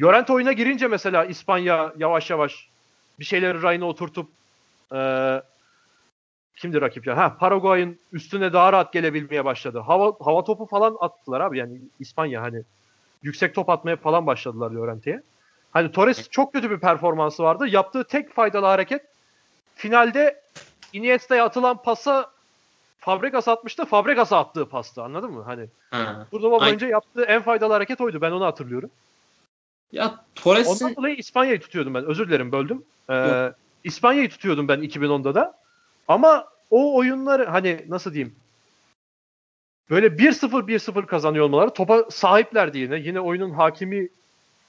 [0.00, 2.68] Llorente oyuna girince mesela İspanya yavaş yavaş
[3.18, 4.28] bir şeyleri rayına oturtup
[4.92, 5.42] eee
[6.56, 7.16] kimdi rakip ya?
[7.16, 9.78] Ha Paraguay'ın üstüne daha rahat gelebilmeye başladı.
[9.78, 12.62] Hava hava topu falan attılar abi yani İspanya hani
[13.22, 15.22] yüksek top atmaya falan başladılar Llorente'ye.
[15.72, 17.66] Hani Torres çok kötü bir performansı vardı.
[17.68, 19.02] Yaptığı tek faydalı hareket
[19.74, 20.42] finalde
[20.92, 22.30] Iniesta'ya atılan pasa
[23.02, 23.84] Fabregas atmıştı.
[23.84, 25.42] Fabregas'a attığı pastı anladın mı?
[25.42, 26.26] Hani Ha.
[26.30, 28.20] turnuva boyunca yaptığı en faydalı hareket oydu.
[28.20, 28.90] Ben onu hatırlıyorum.
[29.92, 32.04] Ya Torres'i Ondan dolayı İspanya'yı tutuyordum ben.
[32.04, 32.84] Özür dilerim böldüm.
[33.08, 33.54] Ee, Yok.
[33.84, 35.58] İspanya'yı tutuyordum ben 2010'da da.
[36.08, 38.36] Ama o oyunları hani nasıl diyeyim?
[39.90, 42.98] Böyle 1-0 1-0 kazanıyor olmaları topa sahiplerdi yine.
[42.98, 44.08] Yine oyunun hakimi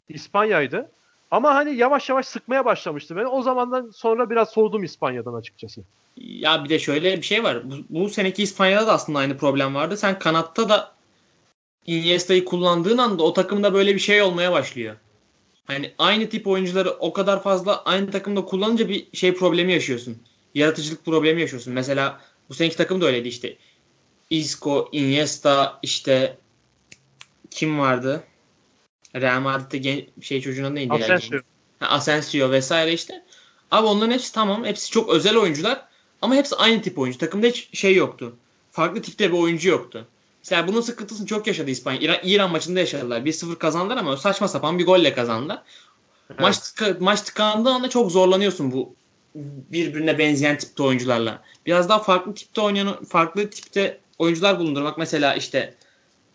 [0.10, 0.91] İspanya'ydı.
[1.34, 3.28] Ama hani yavaş yavaş sıkmaya başlamıştı beni.
[3.28, 5.82] O zamandan sonra biraz soğudum İspanya'dan açıkçası.
[6.17, 7.72] Ya bir de şöyle bir şey var.
[7.72, 9.98] Bu, bu seneki İspanya'da da aslında aynı problem vardı.
[9.98, 10.91] Sen kanatta da
[11.86, 14.96] Iniesta'yı kullandığın anda o takımda böyle bir şey olmaya başlıyor.
[15.65, 20.17] Hani aynı tip oyuncuları o kadar fazla aynı takımda kullanınca bir şey problemi yaşıyorsun.
[20.56, 21.74] Yaratıcılık problemi yaşıyorsun.
[21.74, 23.58] Mesela bu seneki takım da öyleydi işte.
[24.30, 26.38] Isco, Iniesta, işte
[27.52, 28.24] kim vardı?
[29.15, 30.93] Real Madrid'de gen- şey çocuğuna neydi?
[30.93, 31.39] Asensio.
[31.80, 33.23] Ha, Asensio vesaire işte.
[33.71, 34.65] Abi onların hepsi tamam.
[34.65, 35.82] Hepsi çok özel oyuncular.
[36.21, 37.17] Ama hepsi aynı tip oyuncu.
[37.19, 38.36] Takımda hiç şey yoktu.
[38.71, 40.08] Farklı tipte bir oyuncu yoktu.
[40.43, 41.99] Mesela bunun sıkıntısını çok yaşadı İspanya.
[41.99, 43.21] İran, İran maçında yaşadılar.
[43.26, 45.62] 1-0 kazandılar ama saçma sapan bir golle kazandılar.
[46.30, 46.39] Evet.
[46.39, 48.95] Maç, tıka- maç tıkandığı anda çok zorlanıyorsun bu
[49.71, 51.41] birbirine benzeyen tipte oyuncularla.
[51.65, 54.97] Biraz daha farklı tipte oynayan, farklı tipte oyuncular bulundurmak.
[54.97, 55.76] Mesela işte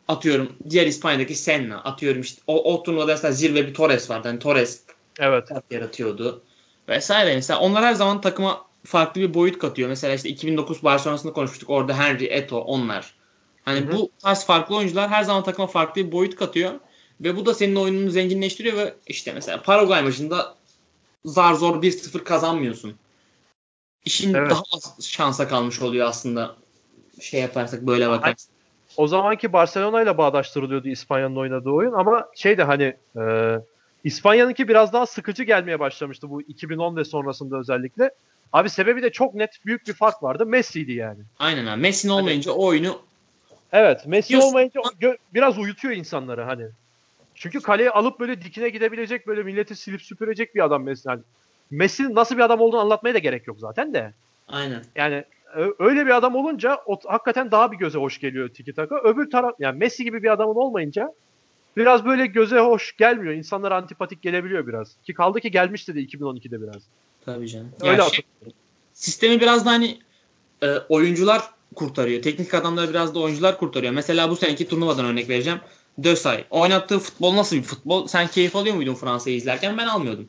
[0.09, 1.81] atıyorum diğer İspanya'daki Senna.
[1.81, 4.29] Atıyorum işte o, o turnuvada mesela zirve bir Torres vardı.
[4.29, 4.83] Hani Torres
[5.19, 5.49] Evet.
[5.71, 6.43] yaratıyordu.
[6.89, 7.35] Vesaire.
[7.35, 9.89] Mesela onlar her zaman takıma farklı bir boyut katıyor.
[9.89, 11.71] Mesela işte 2009 Barcelona'sında konuşmuştuk.
[11.71, 13.15] Orada Henry, Eto onlar.
[13.65, 13.93] Hani Hı hı.
[13.93, 16.73] bu tarz farklı oyuncular her zaman takıma farklı bir boyut katıyor.
[17.21, 20.55] Ve bu da senin oyununu zenginleştiriyor ve işte mesela Paraguay maçında
[21.25, 22.95] zar zor 1-0 kazanmıyorsun.
[24.05, 24.51] İşin Evet.
[24.51, 26.57] daha az şansa kalmış oluyor aslında.
[27.21, 28.58] Şey yaparsak böyle bakarsak.
[28.99, 33.23] O zamanki Barcelona ile bağdaştırılıyordu İspanya'nın oynadığı oyun ama şey de hani e,
[34.05, 38.11] İspanya'nınki biraz daha sıkıcı gelmeye başlamıştı bu 2010 ve sonrasında özellikle.
[38.53, 40.47] Abi sebebi de çok net büyük bir fark vardı.
[40.47, 41.19] Messi'ydi yani.
[41.39, 41.81] Aynen abi.
[41.81, 43.01] Messi'nin olmayınca o oyunu
[43.73, 44.49] Evet Messi Diyorsun.
[44.49, 46.67] olmayınca gö- biraz uyutuyor insanları hani.
[47.35, 51.09] Çünkü kaleye alıp böyle dikine gidebilecek böyle milleti silip süpürecek bir adam Messi.
[51.09, 51.21] Yani
[51.71, 54.13] Messi'nin nasıl bir adam olduğunu anlatmaya da gerek yok zaten de.
[54.49, 54.83] aynen.
[54.97, 55.25] Yani
[55.79, 58.97] öyle bir adam olunca o, hakikaten daha bir göze hoş geliyor tiki taka.
[58.97, 61.15] Öbür taraf yani Messi gibi bir adamın olmayınca
[61.77, 63.35] biraz böyle göze hoş gelmiyor.
[63.35, 64.97] İnsanlara antipatik gelebiliyor biraz.
[65.07, 66.83] Ki kaldı ki gelmişti de 2012'de biraz.
[67.25, 67.73] Tabii canım.
[67.81, 68.25] Öyle Ya şey,
[68.93, 69.99] sistemi biraz da hani
[70.63, 71.43] e, oyuncular
[71.75, 72.23] kurtarıyor.
[72.23, 73.93] Teknik adamları biraz da oyuncular kurtarıyor.
[73.93, 75.61] Mesela bu seneki turnuvadan örnek vereceğim.
[76.03, 76.45] Dösay.
[76.51, 78.07] Oynattığı futbol nasıl bir futbol?
[78.07, 79.79] Sen keyif alıyor muydun Fransa'yı izlerken?
[79.79, 80.29] Ben almıyordum.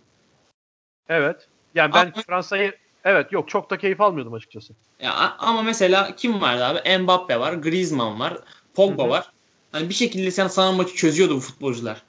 [1.09, 1.47] Evet.
[1.75, 4.73] Yani ben Ama- Fransa'yı evet yok çok da keyif almıyordum açıkçası.
[5.01, 6.97] Ya, ama mesela kim vardı abi?
[6.97, 8.37] Mbappe var, Griezmann var,
[8.73, 9.09] Pogba Hı hı.
[9.09, 9.31] var.
[9.71, 12.01] Hani bir şekilde sen sana maçı çözüyordu bu futbolcular.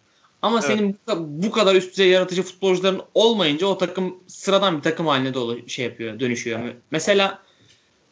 [0.42, 0.66] Ama Evet.
[0.66, 5.06] senin bu, ka- bu kadar üst düzey yaratıcı futbolcuların olmayınca o takım sıradan bir takım
[5.06, 6.60] haline dolu şey yapıyor, dönüşüyor.
[6.90, 7.42] Mesela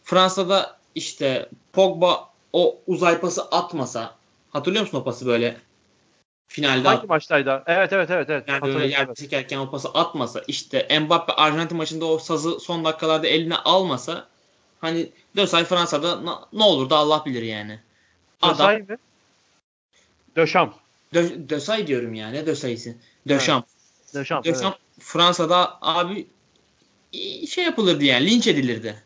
[0.04, 4.14] Fransa'da işte Pogba o uzay pası atmasa
[4.50, 5.56] hatırlıyor musun o pası böyle
[6.58, 7.62] finalde Hangi at- maçtaydı?
[7.66, 8.48] Evet evet evet evet.
[8.48, 9.16] yani böyle yer evet.
[9.16, 14.28] çekerken o pası atmasa işte Mbappe Arjantin maçında o sazı son dakikalarda eline almasa
[14.80, 16.20] hani Dösay Fransa'da
[16.52, 17.80] ne olurdu Allah bilir yani.
[18.42, 18.96] Adam Dösay mı?
[20.36, 20.74] Döşam.
[21.14, 22.94] Dö- Dösay diyorum ya ne Dösay'sı?
[23.28, 23.64] Döşam.
[24.14, 24.44] Döşam.
[24.44, 25.04] Döşam evet.
[25.04, 26.26] Fransa'da abi
[27.48, 29.02] şey yapılırdı yani linç edilirdi.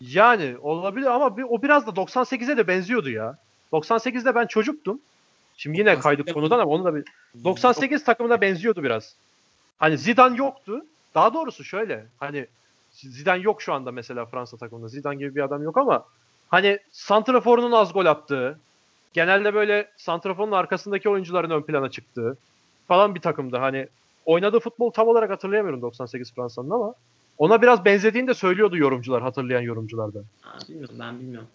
[0.00, 3.38] Yani olabilir ama bir, o biraz da 98'e de benziyordu ya.
[3.72, 5.00] 98'de ben çocuktum.
[5.60, 7.04] Şimdi yine 98'de kaydık konudan ama onu da bir
[7.44, 9.14] 98 takımına benziyordu biraz.
[9.78, 10.84] Hani Zidane yoktu.
[11.14, 12.06] Daha doğrusu şöyle.
[12.18, 12.46] Hani
[12.92, 14.88] Zidane yok şu anda mesela Fransa takımında.
[14.88, 16.04] Zidane gibi bir adam yok ama
[16.48, 18.58] hani santraforunun az gol attığı,
[19.12, 22.36] genelde böyle santraforun arkasındaki oyuncuların ön plana çıktığı
[22.88, 23.56] falan bir takımdı.
[23.56, 23.88] Hani
[24.26, 26.94] oynadığı futbol tam olarak hatırlayamıyorum 98 Fransa'nın ama
[27.38, 30.24] ona biraz benzediğini de söylüyordu yorumcular, hatırlayan yorumculardan.
[30.40, 31.48] Ha, bilmiyorum ben bilmiyorum.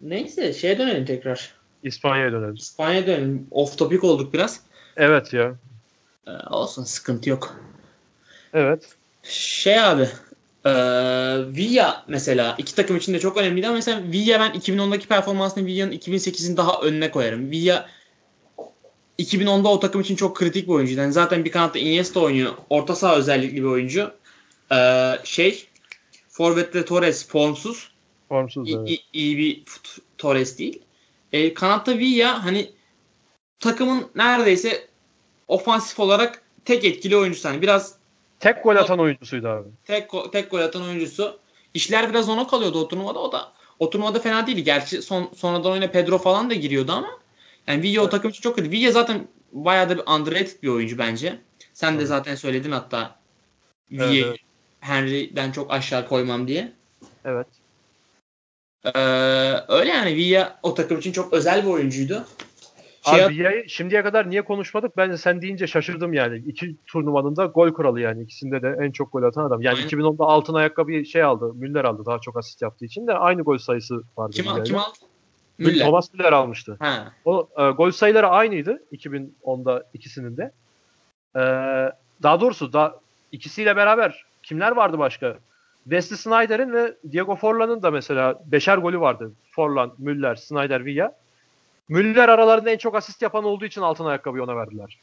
[0.00, 1.63] Neyse şeye dönelim tekrar.
[1.84, 2.54] İspanya'ya dönelim.
[2.54, 3.46] İspanya'ya dönelim.
[3.50, 4.60] Off topic olduk biraz.
[4.96, 5.54] Evet ya.
[6.26, 7.56] Ee, olsun sıkıntı yok.
[8.54, 8.88] Evet.
[9.22, 10.08] Şey abi
[10.64, 10.72] e,
[11.56, 15.92] Villa mesela iki takım için de çok önemliydi ama mesela Villa ben 2010'daki performansını Villa'nın
[15.92, 17.50] 2008'in daha önüne koyarım.
[17.50, 17.88] Villa
[19.18, 21.00] 2010'da o takım için çok kritik bir oyuncuydu.
[21.00, 22.52] Yani zaten bir kanatta Iniesta oynuyor.
[22.70, 24.12] Orta saha özellikli bir oyuncu.
[24.72, 25.66] Ee, şey
[26.28, 27.90] Forvet'te Torres formsuz.
[28.28, 28.88] Formsuz evet.
[28.88, 29.62] iyi, iyi bir
[30.18, 30.83] Torres değil.
[31.34, 32.70] Ee, kanatta Villa hani
[33.60, 34.88] takımın neredeyse
[35.48, 37.48] ofansif olarak tek etkili oyuncusu.
[37.48, 37.94] Hani biraz
[38.40, 39.68] Tek gol atan oyuncusuydu abi.
[39.84, 41.38] tek tek gol atan oyuncusu.
[41.74, 43.18] İşler biraz ona kalıyordu o turnuvada.
[43.18, 44.64] O da o turnuvada fena değildi.
[44.64, 47.08] Gerçi son sonradan oyuna Pedro falan da giriyordu ama
[47.66, 48.10] yani Villa o Evet.
[48.10, 48.70] takım için çok kötü.
[48.70, 51.38] Villa zaten bayağı da bir underrated bir oyuncu bence.
[51.74, 52.06] Sen de Tabii.
[52.06, 53.16] zaten söyledin hatta
[53.90, 54.40] Evet, Villa'yı evet.
[54.80, 56.72] Henry'den çok aşağı koymam diye.
[57.24, 57.46] Evet.
[58.84, 58.98] Ee,
[59.68, 62.24] öyle yani Villa o takım için çok özel bir oyuncuydu.
[63.10, 64.96] Şey Abi Villa'yı şimdiye kadar niye konuşmadık?
[64.96, 66.42] Ben sen deyince şaşırdım yani.
[66.46, 68.22] İki turnuvanın da gol kralı yani.
[68.22, 69.62] İkisinde de en çok gol atan adam.
[69.62, 69.88] Yani Aynen.
[69.88, 71.54] 2010'da altın ayakkabı şey aldı.
[71.54, 74.32] Müller aldı daha çok asist yaptığı için de aynı gol sayısı vardı.
[74.32, 74.64] Kim, Villa'yla.
[74.64, 74.98] kim aldı?
[75.58, 75.84] Müller.
[75.84, 76.76] Thomas Müller almıştı.
[76.80, 77.12] Ha.
[77.24, 80.52] O e, gol sayıları aynıydı 2010'da ikisinin de.
[81.36, 81.42] E,
[82.22, 83.00] daha doğrusu da
[83.32, 85.36] ikisiyle beraber kimler vardı başka?
[85.84, 89.32] Wesley Snyder'in ve Diego Forlan'ın da mesela beşer golü vardı.
[89.50, 91.12] Forlan, Müller, Snyder, Villa.
[91.88, 94.98] Müller aralarında en çok asist yapan olduğu için altın ayakkabıyı ona verdiler.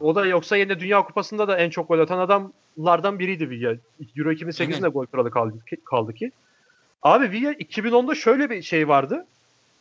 [0.00, 3.76] O da yoksa yine Dünya Kupası'nda da en çok gol atan adamlardan biriydi Villa.
[4.16, 6.32] Euro 2008'de gol kralı kaldı, kaldı ki.
[7.02, 9.26] Abi Villa 2010'da şöyle bir şey vardı.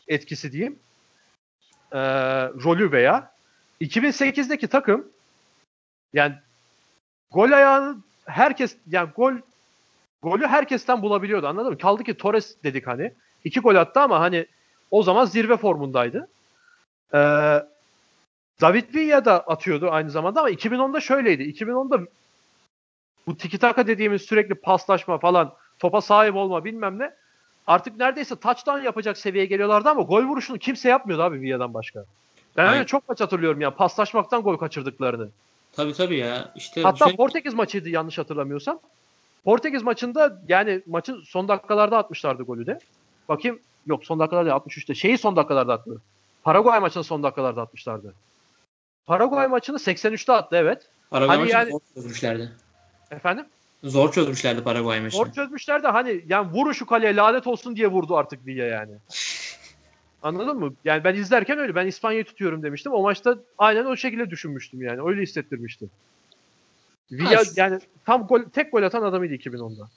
[0.07, 0.79] Etkisi diyeyim.
[1.91, 1.99] Ee,
[2.63, 3.31] rolü veya
[3.81, 5.07] 2008'deki takım
[6.13, 6.35] yani
[7.31, 9.33] gol ayağını herkes yani gol
[10.21, 11.77] golü herkesten bulabiliyordu anladın mı?
[11.77, 13.13] Kaldı ki Torres dedik hani.
[13.43, 14.45] iki gol attı ama hani
[14.91, 16.27] o zaman zirve formundaydı.
[17.13, 17.17] Ee,
[18.61, 21.43] David Villa da atıyordu aynı zamanda ama 2010'da şöyleydi.
[21.43, 22.07] 2010'da
[23.27, 27.13] bu tiki taka dediğimiz sürekli paslaşma falan topa sahip olma bilmem ne
[27.67, 32.05] artık neredeyse touchdown yapacak seviyeye geliyorlardı ama gol vuruşunu kimse yapmıyordu abi Villa'dan başka.
[32.57, 35.29] Ben öyle çok maç hatırlıyorum ya paslaşmaktan gol kaçırdıklarını.
[35.75, 36.51] Tabii tabii ya.
[36.55, 37.15] İşte Hatta şey...
[37.15, 38.79] Portekiz maçıydı yanlış hatırlamıyorsam.
[39.43, 42.79] Portekiz maçında yani maçın son dakikalarda atmışlardı golü de.
[43.29, 44.95] Bakayım yok son dakikalarda 63'te.
[44.95, 46.01] Şeyi son dakikalarda attı.
[46.43, 48.13] Paraguay maçını son dakikalarda atmışlardı.
[49.05, 50.89] Paraguay maçını 83'te attı evet.
[51.09, 51.71] Paraguay hani yani...
[51.71, 52.51] zor çözmüşlerdi.
[53.11, 53.45] Efendim?
[53.83, 55.17] Zor çözmüşlerdi Paraguay maçını.
[55.17, 58.91] Zor çözmüşlerdi hani yani vuru şu kaleye lanet olsun diye vurdu artık diye yani.
[60.23, 60.73] Anladın mı?
[60.85, 61.75] Yani ben izlerken öyle.
[61.75, 62.93] Ben İspanya'yı tutuyorum demiştim.
[62.93, 65.01] O maçta aynen o şekilde düşünmüştüm yani.
[65.09, 65.89] Öyle hissettirmiştim.
[67.11, 69.89] Villa yani tam gol, tek gol atan adamıydı 2010'da.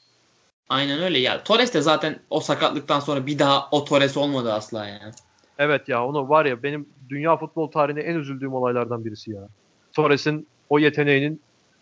[0.68, 1.44] Aynen öyle ya.
[1.44, 5.12] Torres de zaten o sakatlıktan sonra bir daha o Torres olmadı asla yani.
[5.58, 9.48] Evet ya onu var ya benim dünya futbol tarihinde en üzüldüğüm olaylardan birisi ya.
[9.92, 11.40] Torres'in o yeteneğinin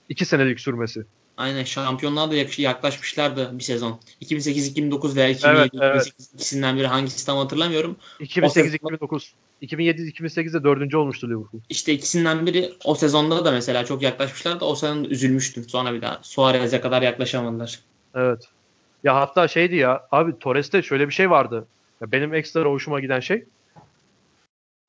[0.08, 1.04] iki senelik sürmesi.
[1.36, 4.00] Aynen şampiyonluğa da yaklaşmışlardı bir sezon.
[4.22, 6.12] 2008-2009 veya 2007 evet, evet.
[6.34, 7.96] ikisinden biri hangisi tam hatırlamıyorum.
[8.20, 9.32] 2008-2009.
[9.62, 11.60] 2007-2008'de dördüncü olmuştu Liverpool.
[11.68, 14.64] İşte ikisinden biri o sezonda da mesela çok yaklaşmışlardı.
[14.64, 15.68] O sezon üzülmüştüm.
[15.68, 17.80] Sonra bir daha Suarez'e kadar yaklaşamadılar.
[18.14, 18.48] Evet.
[19.04, 21.66] Ya hatta şeydi ya abi Torres'te şöyle bir şey vardı.
[22.00, 23.44] Ya benim ekstra hoşuma giden şey.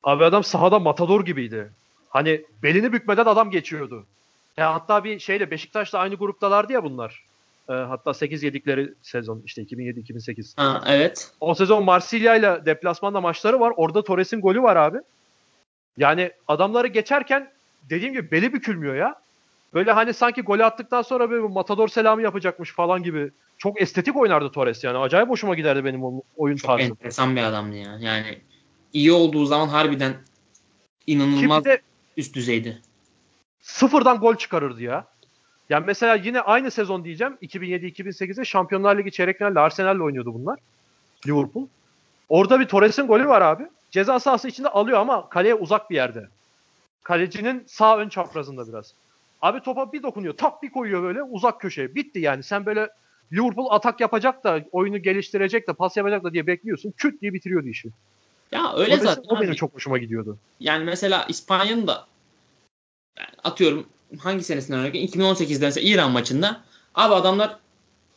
[0.03, 1.71] Abi adam sahada matador gibiydi.
[2.09, 4.05] Hani belini bükmeden adam geçiyordu.
[4.57, 7.23] Ya hatta bir şeyle Beşiktaş'la aynı gruptalardı ya bunlar.
[7.69, 10.53] E, hatta 8 yedikleri sezon işte 2007-2008.
[10.55, 11.31] Ha, evet.
[11.39, 13.73] O sezon Marsilya ile deplasmanda maçları var.
[13.77, 14.97] Orada Torres'in golü var abi.
[15.97, 17.51] Yani adamları geçerken
[17.89, 19.15] dediğim gibi beli bükülmüyor ya.
[19.73, 23.31] Böyle hani sanki golü attıktan sonra böyle matador selamı yapacakmış falan gibi.
[23.57, 24.97] Çok estetik oynardı Torres yani.
[24.97, 26.87] Acayip hoşuma giderdi benim o oyun Çok tarzı.
[26.87, 27.97] Çok enteresan bir adamdı ya.
[27.99, 28.39] Yani
[28.93, 30.13] iyi olduğu zaman harbiden
[31.07, 31.81] inanılmaz de,
[32.17, 32.81] üst düzeydi
[33.65, 35.05] sıfırdan gol çıkarırdı ya.
[35.69, 40.59] Yani mesela yine aynı sezon diyeceğim 2007-2008'de Şampiyonlar Ligi çeyrek finalde Arsenal'le oynuyordu bunlar.
[41.27, 41.67] Liverpool.
[42.29, 43.63] Orada bir Torres'in golü var abi.
[43.91, 46.27] Ceza sahası içinde alıyor ama kaleye uzak bir yerde.
[47.03, 48.93] Kalecinin sağ ön çaprazında biraz.
[49.41, 50.37] Abi topa bir dokunuyor.
[50.37, 51.95] Tak bir koyuyor böyle uzak köşeye.
[51.95, 52.43] Bitti yani.
[52.43, 52.89] Sen böyle
[53.33, 56.93] Liverpool atak yapacak da oyunu geliştirecek de pas yapacak da diye bekliyorsun.
[56.97, 57.89] Küt diye bitiriyordu işi.
[58.51, 59.35] Ya öyle Torres'in zaten.
[59.35, 60.37] O benim çok hoşuma gidiyordu.
[60.59, 62.05] Yani mesela İspanya'nın da
[63.45, 63.87] atıyorum
[64.19, 66.61] hangi senesinden örnek 2018'de mesela İran maçında
[66.95, 67.57] abi adamlar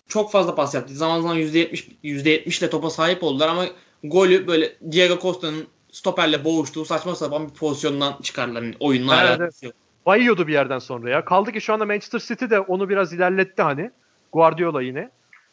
[0.09, 0.95] çok fazla pas yaptı.
[0.95, 3.67] Zaman zaman %70 %70 ile topa sahip oldular ama
[4.05, 8.63] golü böyle Diego Costa'nın stoperle boğuştuğu saçma sapan bir pozisyondan çıkarlar.
[8.63, 9.75] Yani oyunla evet, alakası yok.
[10.07, 11.25] Bayıyordu bir yerden sonra ya.
[11.25, 13.91] Kaldı ki şu anda Manchester City de onu biraz ilerletti hani.
[14.33, 15.11] Guardiola yine.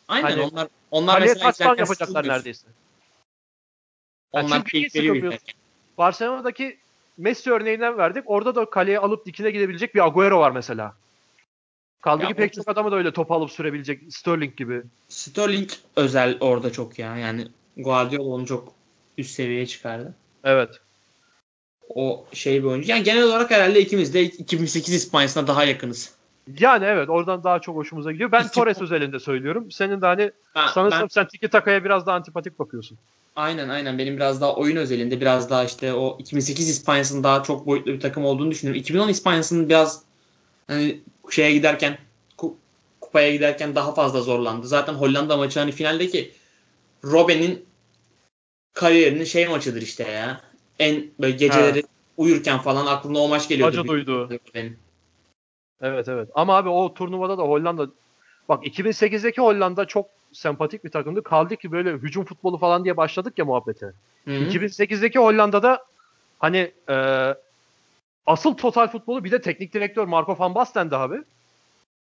[0.07, 2.67] Aynen hani, onlar onlar mesela taçtan yapacaklar neredeyse.
[4.33, 5.39] Yani onlar keyifli bir
[5.97, 6.77] Barcelona'daki
[7.17, 8.23] Messi örneğinden verdik.
[8.25, 10.93] Orada da kaleye alıp dikine gidebilecek bir Agüero var mesela.
[12.01, 14.83] Kaldı ya ki pek çok adamı da öyle top alıp sürebilecek Sterling gibi.
[15.07, 17.17] Sterling özel orada çok ya.
[17.17, 17.47] Yani
[17.77, 18.73] Guardiola onu çok
[19.17, 20.15] üst seviyeye çıkardı.
[20.43, 20.69] Evet.
[21.89, 22.91] O şey bir oyuncu.
[22.91, 26.15] Yani genel olarak herhalde ikimiz de 2008 İspanya'sına daha yakınız.
[26.59, 28.31] Yani evet oradan daha çok hoşumuza gidiyor.
[28.31, 29.71] Ben Torres özelinde söylüyorum.
[29.71, 31.07] Senin de hani ben, sanırsam ben...
[31.07, 32.97] sen Tiki Taka'ya biraz daha antipatik bakıyorsun.
[33.35, 37.67] Aynen aynen benim biraz daha oyun özelinde biraz daha işte o 2008 İspanya'sının daha çok
[37.67, 38.81] boyutlu bir takım olduğunu düşünüyorum.
[38.81, 40.03] 2010 İspanya'sının biraz
[40.67, 40.99] hani
[41.31, 41.97] şeye giderken
[43.01, 44.67] kupaya giderken daha fazla zorlandı.
[44.67, 46.31] Zaten Hollanda maçı hani finaldeki
[47.03, 47.65] Robben'in
[48.73, 50.41] kariyerinin şey maçıdır işte ya.
[50.79, 51.87] En böyle geceleri ha.
[52.17, 53.79] uyurken falan aklına o maç geliyordu.
[53.79, 54.29] Acı duydu.
[55.81, 56.29] Evet evet.
[56.35, 57.87] Ama abi o turnuvada da Hollanda
[58.49, 61.23] bak 2008'deki Hollanda çok sempatik bir takımdı.
[61.23, 63.85] Kaldı ki böyle hücum futbolu falan diye başladık ya muhabbete.
[64.25, 64.33] Hı-hı.
[64.33, 65.85] 2008'deki Hollanda'da
[66.39, 66.95] hani e,
[68.25, 71.23] asıl total futbolu bir de teknik direktör Marco van Basten'di abi.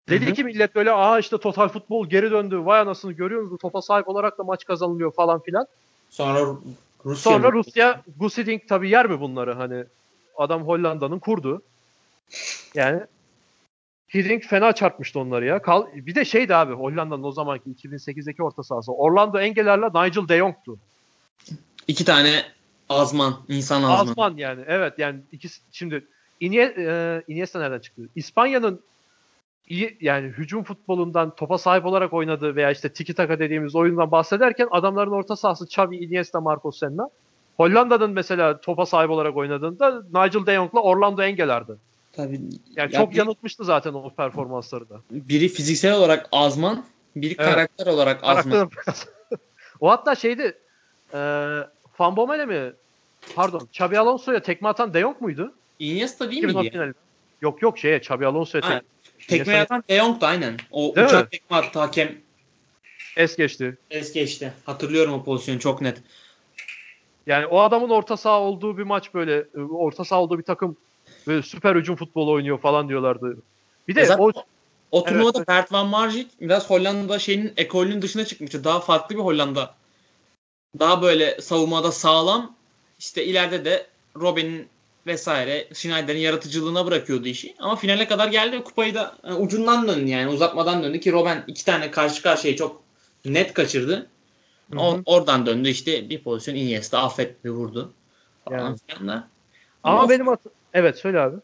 [0.08, 0.34] Dedi Hı-hı.
[0.34, 2.60] ki millet böyle aa işte total futbol geri döndü.
[2.64, 3.60] Vay anasını görüyor musunuz?
[3.62, 5.66] Topa sahip olarak da maç kazanılıyor falan filan.
[6.10, 6.40] Sonra
[7.04, 9.84] Rusya Sonra Rusya Gusidink tabii yer mi bunları hani
[10.36, 11.62] adam Hollanda'nın kurdu.
[12.74, 13.00] Yani
[14.14, 15.62] Hiddink fena çarpmıştı onları ya.
[15.62, 18.92] Kal bir de şeydi abi Hollanda'nın o zamanki 2008'deki orta sahası.
[18.92, 20.78] Orlando Engeler'le Nigel de Jong'tu.
[21.88, 22.42] İki tane
[22.88, 24.10] azman, insan azman.
[24.10, 26.04] Azman yani evet yani ikisi şimdi
[26.40, 28.02] e, Iniesta nereden çıktı?
[28.16, 28.80] İspanya'nın
[29.68, 34.68] iyi yani hücum futbolundan topa sahip olarak oynadığı veya işte tiki taka dediğimiz oyundan bahsederken
[34.70, 37.08] adamların orta sahası Xavi, Iniesta, Marcos Senna.
[37.56, 41.72] Hollanda'nın mesela topa sahip olarak oynadığında Nigel de Jong'la Orlando Engeler'di.
[42.16, 42.34] Tabii.
[42.76, 45.00] Yani ya çok bir, yanıltmıştı zaten o performansları da.
[45.10, 46.84] Biri fiziksel olarak azman,
[47.16, 47.50] biri evet.
[47.50, 48.70] karakter olarak azman.
[49.80, 50.58] o hatta şeydi
[51.12, 51.18] e,
[51.98, 52.72] Van Bommel mi?
[53.34, 53.68] Pardon.
[53.72, 55.54] Xabi Alonso'ya tekme atan De Jong muydu?
[55.78, 56.76] Iniesta değil miydi?
[56.76, 56.92] Ya?
[57.40, 58.82] Yok yok şeye Xabi Alonso'ya tekme
[59.28, 60.56] Tekme atan De Jong da aynen.
[60.70, 61.30] O Değil uçak mi?
[61.30, 62.18] tekme attı hakem.
[63.16, 63.78] Es geçti.
[63.90, 64.52] Es geçti.
[64.66, 66.02] Hatırlıyorum o pozisyonu çok net.
[67.26, 70.76] Yani o adamın orta saha olduğu bir maç böyle orta saha olduğu bir takım
[71.26, 73.36] böyle süper hücum futbolu oynuyor falan diyorlardı.
[73.88, 74.32] Bir de Zaten o
[74.90, 75.48] o turnuvada evet.
[75.48, 78.64] Bert van Marwijk biraz Hollanda şeyinin ekolünün dışına çıkmıştı.
[78.64, 79.74] Daha farklı bir Hollanda.
[80.78, 82.54] Daha böyle savunmada sağlam.
[82.98, 83.86] İşte ileride de
[84.16, 84.68] Robben'in
[85.06, 87.54] vesaire Schneider'in yaratıcılığına bırakıyordu işi.
[87.58, 91.44] Ama finale kadar geldi ve kupayı da yani ucundan döndü yani uzatmadan döndü ki Robben
[91.46, 92.82] iki tane karşı karşıya çok
[93.24, 94.06] net kaçırdı.
[94.76, 97.92] O, oradan döndü işte bir pozisyon Iniesta affetti vurdu.
[98.50, 98.76] Yani.
[99.00, 99.28] Ama,
[99.82, 100.26] ama benim
[100.76, 101.36] evet söyle abi.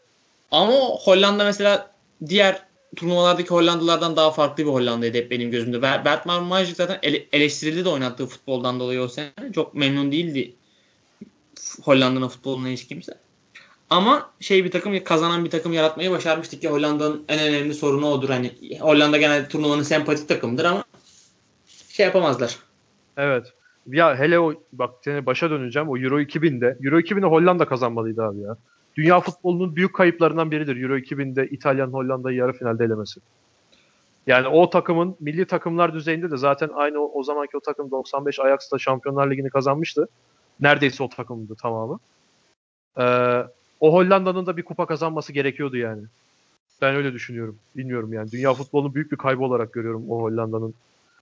[0.51, 1.91] Ama Hollanda mesela
[2.27, 2.61] diğer
[2.95, 5.81] turnuvalardaki Hollandalardan daha farklı bir Hollanda'ydı hep benim gözümde.
[5.81, 9.31] Bert Magic zaten ele- eleştirildi de oynattığı futboldan dolayı o sene.
[9.55, 10.55] Çok memnun değildi
[11.83, 13.17] Hollanda'nın futboluna hiç kimse.
[13.89, 18.29] Ama şey bir takım kazanan bir takım yaratmayı başarmıştık ki Hollanda'nın en önemli sorunu odur.
[18.29, 20.83] Hani Hollanda genelde turnuvanın sempatik takımıdır ama
[21.89, 22.59] şey yapamazlar.
[23.17, 23.53] Evet.
[23.87, 25.89] Ya hele o bak seni başa döneceğim.
[25.89, 26.77] O Euro 2000'de.
[26.83, 28.57] Euro 2000'de Hollanda kazanmalıydı abi ya.
[28.95, 33.19] Dünya futbolunun büyük kayıplarından biridir Euro 2000'de İtalyan Hollanda'yı yarı finalde elemesi.
[34.27, 38.39] Yani o takımın milli takımlar düzeyinde de zaten aynı o, o zamanki o takım 95
[38.39, 40.07] Ajax'ta Şampiyonlar Ligi'ni kazanmıştı.
[40.59, 41.99] Neredeyse o takımdı tamamı.
[42.97, 43.03] Ee,
[43.79, 46.03] o Hollanda'nın da bir kupa kazanması gerekiyordu yani.
[46.81, 47.57] Ben öyle düşünüyorum.
[47.77, 48.31] Bilmiyorum yani.
[48.31, 50.73] Dünya futbolunun büyük bir kaybı olarak görüyorum o Hollanda'nın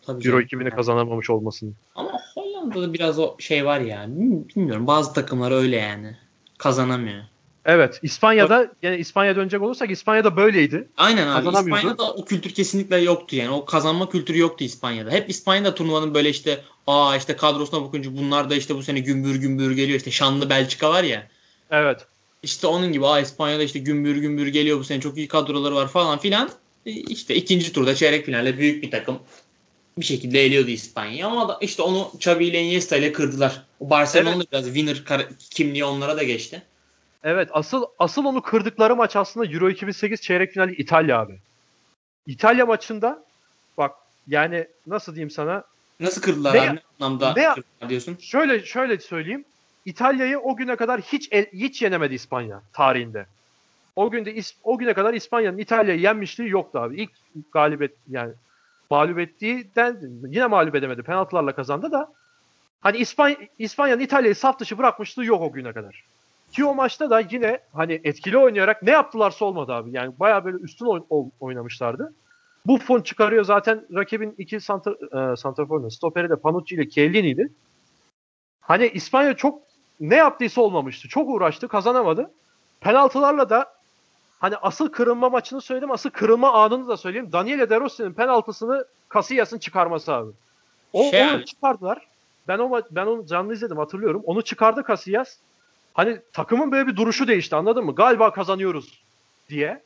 [0.05, 1.71] Tabii Euro 2000'i kazanamamış olmasını.
[1.95, 4.05] Ama Hollanda'da biraz o şey var ya.
[4.07, 4.87] Bilmiyorum.
[4.87, 6.17] Bazı takımlar öyle yani.
[6.57, 7.23] Kazanamıyor.
[7.65, 7.99] Evet.
[8.03, 10.87] İspanya'da yani İspanya'ya dönecek olursak İspanya'da böyleydi.
[10.97, 11.49] Aynen abi.
[11.49, 13.49] İspanya'da o kültür kesinlikle yoktu yani.
[13.49, 15.11] O kazanma kültürü yoktu İspanya'da.
[15.11, 19.35] Hep İspanya'da turnuvanın böyle işte aa işte kadrosuna bakınca bunlar da işte bu sene gümbür
[19.35, 19.97] gümbür geliyor.
[19.97, 21.27] İşte şanlı Belçika var ya.
[21.71, 22.05] Evet.
[22.43, 25.87] İşte onun gibi aa İspanya'da işte gümbür gümbür geliyor bu sene çok iyi kadroları var
[25.87, 26.49] falan filan.
[26.85, 29.19] E, işte ikinci turda çeyrek finalde büyük bir takım
[29.97, 33.63] bir şekilde eliyordu İspanya'yı ama da işte onu Xavi ile Iniesta ile kırdılar.
[33.79, 34.51] O Barcelona'da evet.
[34.51, 36.61] biraz winner kimliği onlara da geçti.
[37.23, 41.39] Evet asıl asıl onu kırdıkları maç aslında Euro 2008 çeyrek finali İtalya abi.
[42.27, 43.25] İtalya maçında
[43.77, 43.95] bak
[44.27, 45.63] yani nasıl diyeyim sana
[45.99, 46.75] Nasıl kırdılar ne, abi?
[46.75, 47.63] Ne anlamda ne, diyorsun?
[48.21, 49.45] Şöyle şöyle söyleyeyim.
[49.85, 53.25] İtalya'yı o güne kadar hiç el, hiç yenemedi İspanya tarihinde.
[53.95, 57.01] O günde o güne kadar İspanya'nın İtalya'yı yenmişliği yoktu abi.
[57.01, 57.11] İlk
[57.51, 58.33] galibiyet yani
[58.89, 61.03] mağlup ettiğinden yine mağlup edemedi.
[61.03, 62.13] Penaltılarla kazandı da
[62.81, 66.05] hani İspanya İspanya'nın İtalya'yı saf dışı bırakmışlığı yok o güne kadar.
[66.51, 69.91] Ki o maçta da yine hani etkili oynayarak ne yaptılarsa olmadı abi.
[69.91, 72.13] Yani bayağı böyle üstün oyn- oynamışlardı.
[72.65, 74.91] Bu fon çıkarıyor zaten rakibin iki santra,
[75.33, 77.49] e, stoperi de Panucci ile Chiellini'ydi.
[78.61, 79.61] Hani İspanya çok
[79.99, 81.07] ne yaptıysa olmamıştı.
[81.07, 82.31] Çok uğraştı, kazanamadı.
[82.81, 83.73] Penaltılarla da
[84.39, 87.31] hani asıl kırılma maçını söyledim, asıl kırılma anını da söyleyeyim.
[87.31, 90.31] Daniele De Rossi'nin penaltısını Casillas'ın çıkarması abi.
[90.93, 92.07] O, şey onu çıkardılar.
[92.47, 94.21] Ben o ben onu canlı izledim hatırlıyorum.
[94.25, 95.37] Onu çıkardı Casillas.
[95.93, 97.95] Hani takımın böyle bir duruşu değişti anladın mı?
[97.95, 99.03] Galiba kazanıyoruz
[99.49, 99.81] diye.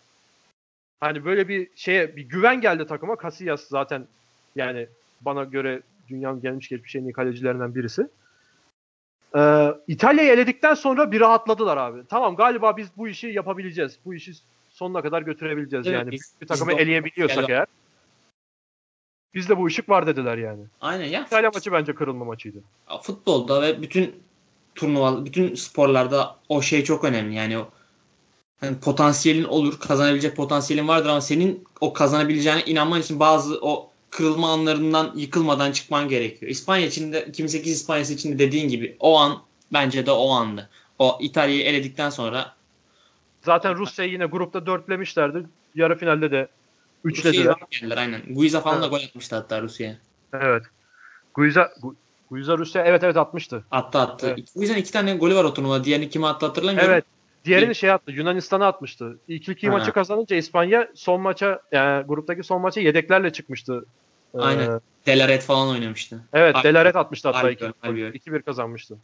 [0.99, 3.15] Hani böyle bir şeye bir güven geldi takıma.
[3.23, 4.07] Casillas zaten
[4.55, 4.87] yani
[5.21, 8.07] bana göre dünyanın gelmiş geçmiş en iyi kalecilerinden birisi.
[9.35, 12.01] Ee, İtalya'yı eledikten sonra bir rahatladılar abi.
[12.09, 13.99] Tamam galiba biz bu işi yapabileceğiz.
[14.05, 14.31] Bu işi
[14.69, 16.11] sonuna kadar götürebileceğiz evet, yani.
[16.11, 17.67] Biz, bir takımı biz eleyebiliyorsak eğer.
[19.33, 20.63] Bizde bu ışık var dediler yani.
[20.81, 21.21] Aynen ya.
[21.25, 22.57] İtalya maçı bence kırılma maçıydı.
[23.03, 24.24] Futbolda ve bütün
[24.76, 27.36] turnuva, bütün sporlarda o şey çok önemli.
[27.36, 27.69] Yani o
[28.59, 34.53] hani potansiyelin olur, kazanabilecek potansiyelin vardır ama senin o kazanabileceğine inanman için bazı o kırılma
[34.53, 36.51] anlarından yıkılmadan çıkman gerekiyor.
[36.51, 39.41] İspanya için de 2008 İspanya'sı için de dediğin gibi o an
[39.73, 40.69] bence de o andı.
[40.99, 42.55] O İtalya'yı eledikten sonra
[43.45, 45.45] Zaten Rusya'yı yine grupta dörtlemişlerdi.
[45.76, 46.47] Yarı finalde de
[47.03, 47.55] üçlediler.
[47.71, 48.21] Geldiler, aynen.
[48.30, 48.86] Guiza falan evet.
[48.86, 49.97] da gol atmıştı hatta Rusya'ya.
[50.34, 50.63] Evet.
[51.34, 51.73] Guiza,
[52.30, 53.63] Guiza Rusya evet evet atmıştı.
[53.71, 54.34] Attı attı.
[54.38, 54.47] Evet.
[54.55, 55.84] Guiza'nın iki tane golü var o turnuvada.
[55.84, 56.91] Diğerini kime attı hatırlamıyorum.
[56.91, 57.05] Evet.
[57.45, 58.11] Diğerini şey attı.
[58.11, 59.19] Yunanistan'a atmıştı.
[59.28, 59.73] İlk iki ha.
[59.73, 63.86] maçı kazanınca İspanya son maça yani gruptaki son maça yedeklerle çıkmıştı.
[64.38, 64.71] Aynen.
[64.71, 66.21] Ee, Delaret falan oynamıştı.
[66.34, 68.97] Evet, Delaret atmıştı hatta 2-1 kazanmıştı.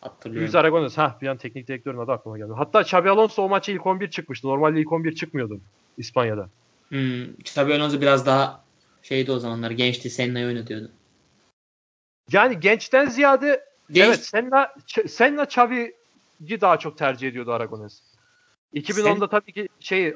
[0.00, 0.46] Hatırlıyorum.
[0.46, 0.98] Luis Aragones.
[0.98, 2.52] Ha bir an teknik direktörün adı aklıma geldi.
[2.56, 4.48] Hatta Xabi Alonso o maçı ilk 11 çıkmıştı.
[4.48, 5.60] Normalde ilk 11 çıkmıyordu
[5.98, 6.48] İspanya'da.
[6.88, 8.64] Hmm, Xabi Alonso biraz daha
[9.02, 9.70] şeydi o zamanlar.
[9.70, 10.10] Gençti.
[10.10, 10.90] Senna'yı oynatıyordu.
[12.32, 14.06] Yani gençten ziyade Genç...
[14.08, 14.72] evet Senna,
[15.08, 18.00] Senna Xavi'yi daha çok tercih ediyordu Aragones.
[18.74, 19.26] 2010'da Sen...
[19.26, 20.14] tabii ki şey e,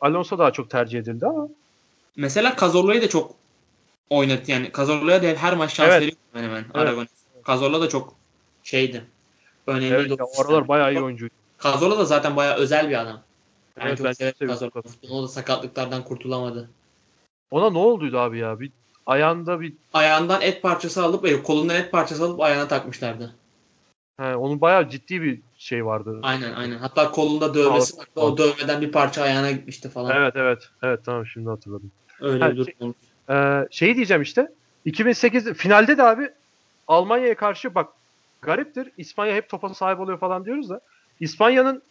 [0.00, 1.48] Alonso daha çok tercih edildi ama.
[2.16, 3.34] Mesela Cazorla'yı da çok
[4.10, 4.42] oynadı.
[4.46, 6.02] Yani Cazorla'ya da her maç şans evet.
[6.02, 7.08] veriyor hemen hemen evet.
[7.46, 8.14] Cazorla da çok
[8.62, 9.04] şeydi.
[9.66, 11.28] Önemli evet, ya, oralar bayağı iyi oyuncu.
[11.62, 13.22] Cazorla da zaten bayağı özel bir adam.
[13.76, 14.82] Ben evet, çok ben severim Cazorla.
[15.10, 16.70] O da sakatlıklardan kurtulamadı.
[17.50, 18.60] Ona ne olduydu abi ya?
[18.60, 18.72] Bir
[19.06, 23.34] ayağında bir ayağından et parçası alıp e, kolundan et parçası alıp ayağına takmışlardı.
[24.20, 26.20] He, onun bayağı ciddi bir şey vardı.
[26.22, 26.78] Aynen aynen.
[26.78, 28.10] Hatta kolunda dövmesi vardı.
[28.16, 30.16] O dövmeden bir parça ayağına gitmişti falan.
[30.16, 30.68] Evet evet.
[30.82, 31.90] Evet tamam şimdi hatırladım.
[32.20, 32.94] Öyle bir durum
[33.28, 34.52] şey, e, şey diyeceğim işte.
[34.84, 36.30] 2008 finalde de abi
[36.88, 37.88] Almanya'ya karşı bak
[38.42, 38.90] gariptir.
[38.98, 40.80] İspanya hep topa sahip oluyor falan diyoruz da
[41.20, 41.82] İspanya'nın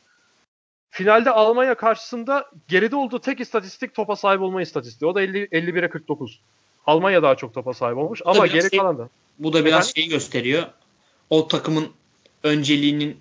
[0.90, 5.12] finalde Almanya karşısında geride olduğu tek istatistik topa sahip olma istatistiği.
[5.12, 6.40] O da 50, 51'e 49.
[6.88, 9.10] Almanya daha çok topa sahip olmuş ama geri şey, kalan da.
[9.40, 10.64] Bu da biraz şey gösteriyor.
[11.30, 11.88] O takımın
[12.44, 13.18] önceliğinin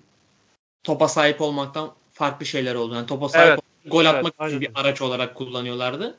[0.83, 2.95] topa sahip olmaktan farklı şeyler oldu.
[2.95, 6.17] Yani topa sahip evet, gol atmak evet, için bir araç olarak kullanıyorlardı.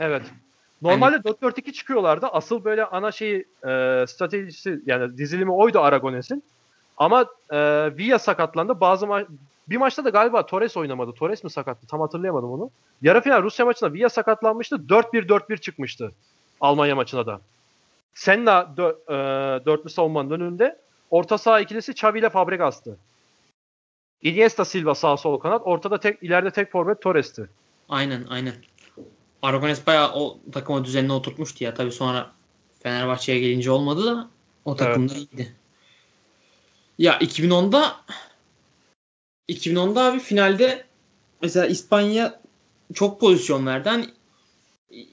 [0.00, 0.22] Evet.
[0.82, 2.26] Normalde yani, 4-4-2 çıkıyorlardı.
[2.26, 6.42] Asıl böyle ana şeyi e, stratejisi yani dizilimi oydu Aragones'in.
[6.96, 7.58] Ama e,
[7.96, 8.80] Villa sakatlandı.
[8.80, 9.26] Bazı ma-
[9.68, 11.12] bir maçta da galiba Torres oynamadı.
[11.12, 11.86] Torres mi sakattı?
[11.86, 12.70] Tam hatırlayamadım onu.
[13.02, 14.76] Yarı final Rusya maçında Villa sakatlanmıştı.
[14.76, 16.12] 4-1-4-1 çıkmıştı.
[16.60, 17.40] Almanya maçına da.
[18.14, 20.78] Senna dö- e, dörtlü savunmanın önünde.
[21.10, 22.96] Orta saha ikilisi Xavi ile Fabregas'tı.
[24.22, 25.62] Iniesta Silva sağ sol kanat.
[25.64, 27.48] Ortada tek ileride tek forvet Torres'ti.
[27.88, 28.54] Aynen aynen.
[29.42, 31.74] Aragones bayağı o takıma düzenine oturtmuştu ya.
[31.74, 32.32] Tabii sonra
[32.82, 34.28] Fenerbahçe'ye gelince olmadı da
[34.64, 35.28] o takımda evet.
[35.32, 35.54] iyiydi.
[36.98, 37.96] Ya 2010'da
[39.48, 40.84] 2010'da abi finalde
[41.42, 42.40] mesela İspanya
[42.94, 43.88] çok pozisyon verdi.
[43.88, 44.06] Hani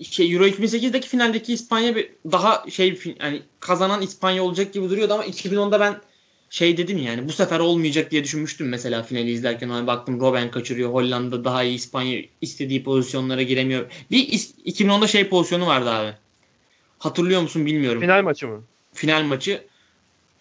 [0.10, 5.26] şey Euro 2008'deki finaldeki İspanya bir daha şey yani kazanan İspanya olacak gibi duruyordu ama
[5.26, 6.02] 2010'da ben
[6.50, 9.70] şey dedim yani bu sefer olmayacak diye düşünmüştüm mesela finali izlerken.
[9.70, 10.94] Hani baktım Robben kaçırıyor.
[10.94, 13.92] Hollanda daha iyi İspanya istediği pozisyonlara giremiyor.
[14.12, 16.14] Bir 2010'da şey pozisyonu vardı abi.
[17.00, 18.02] Hatırlıyor musun bilmiyorum.
[18.02, 18.64] Final maçı mı?
[18.94, 19.64] Final maçı.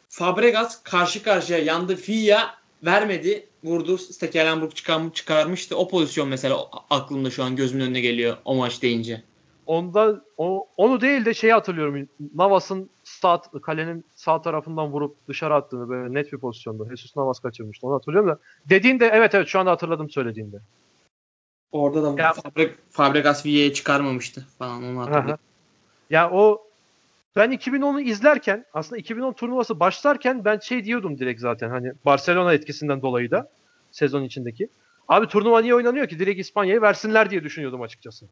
[0.09, 1.97] Fabregas karşı karşıya yandı.
[1.97, 2.55] Fia
[2.85, 3.49] vermedi.
[3.64, 3.99] Vurdu.
[3.99, 4.72] Stekelenburg
[5.14, 5.76] çıkarmıştı.
[5.76, 9.22] O pozisyon mesela aklımda şu an gözümün önüne geliyor o maç deyince.
[9.66, 12.09] Onda o, onu değil de şeyi hatırlıyorum.
[12.35, 16.89] Navas'ın sağ, kalenin sağ tarafından vurup dışarı attığını böyle net bir pozisyonda.
[16.89, 17.87] Jesus Navas kaçırmıştı.
[17.87, 18.39] Onu hatırlıyorum da.
[18.68, 20.57] Dediğinde evet evet şu anda hatırladım söylediğinde.
[21.72, 25.45] Orada da ya, Fabre, Fabregas Villa'ya çıkarmamıştı falan onu hatırlıyorum.
[26.11, 26.66] Ya o
[27.37, 33.03] ben 2010'u izlerken aslında 2010 turnuvası başlarken ben şey diyordum direkt zaten hani Barcelona etkisinden
[33.03, 33.51] dolayı da
[33.91, 34.68] sezon içindeki.
[35.09, 36.18] Abi turnuva niye oynanıyor ki?
[36.18, 38.26] Direkt İspanya'yı versinler diye düşünüyordum açıkçası.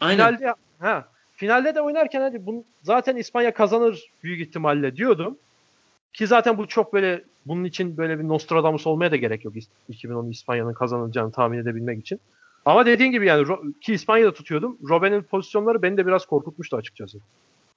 [0.00, 0.36] Aynen.
[0.36, 5.38] Finalde ha finalde de oynarken hadi bunu zaten İspanya kazanır büyük ihtimalle diyordum.
[6.12, 9.54] Ki zaten bu çok böyle bunun için böyle bir Nostradamus olmaya da gerek yok
[9.88, 12.20] 2010 İspanya'nın kazanacağını tahmin edebilmek için.
[12.64, 13.46] Ama dediğin gibi yani
[13.80, 14.78] ki İspanya'da tutuyordum.
[14.88, 17.18] Robben'in pozisyonları beni de biraz korkutmuştu açıkçası.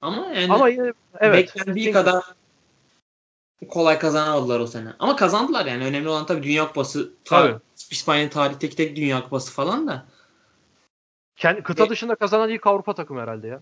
[0.00, 2.24] Ama yani Ama yine, evet, beklendiği kadar
[3.68, 4.88] kolay kazanamadılar o sene.
[4.98, 5.84] Ama kazandılar yani.
[5.84, 7.12] Önemli olan tabii Dünya Kupası.
[7.24, 7.56] Tabii.
[7.90, 10.04] İspanya'nın tarihteki tek Dünya Kupası falan da.
[11.36, 13.60] Kendi, kıta e, dışında kazanan ilk Avrupa takımı herhalde ya.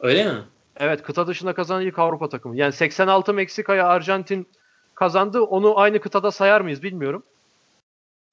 [0.00, 0.42] Öyle mi?
[0.76, 2.56] Evet kıta dışında kazanan ilk Avrupa takımı.
[2.56, 4.48] Yani 86 Meksika'ya Arjantin
[4.94, 5.40] kazandı.
[5.40, 7.22] Onu aynı kıtada sayar mıyız bilmiyorum.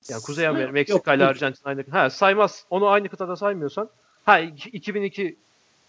[0.09, 1.83] Yani Kuzey Amerika, Meksika ile Arjantin aynı.
[1.91, 2.65] Ha saymaz.
[2.69, 3.89] Onu aynı kıtada saymıyorsan.
[4.25, 5.37] Ha 2002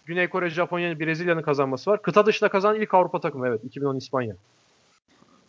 [0.05, 2.01] Güney Kore, Japonya'nın Brezilya'nın kazanması var.
[2.01, 3.63] Kıta dışında kazanan ilk Avrupa takımı evet.
[3.63, 4.35] 2010 İspanya.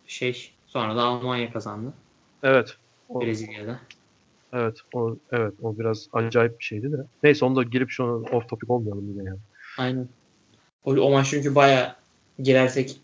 [0.06, 1.92] Şey sonra da Almanya kazandı.
[2.42, 2.76] Evet.
[3.08, 3.80] O, Brezilya'da.
[4.52, 6.96] Evet o evet o biraz acayip bir şeydi de.
[7.22, 9.38] Neyse onu da girip şunu off topic olmayalım yine yani.
[9.78, 10.08] Aynen.
[10.84, 11.96] O, o maç çünkü baya
[12.38, 13.00] girersek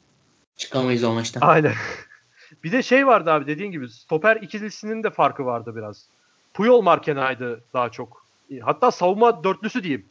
[0.57, 1.41] çıkamayız o maçtan.
[1.41, 1.75] Aynen.
[2.65, 6.07] bir de şey vardı abi dediğin gibi stoper ikilisinin de farkı vardı biraz.
[6.55, 8.27] Puyol Markena'ydı daha çok.
[8.61, 10.07] Hatta savunma dörtlüsü diyeyim.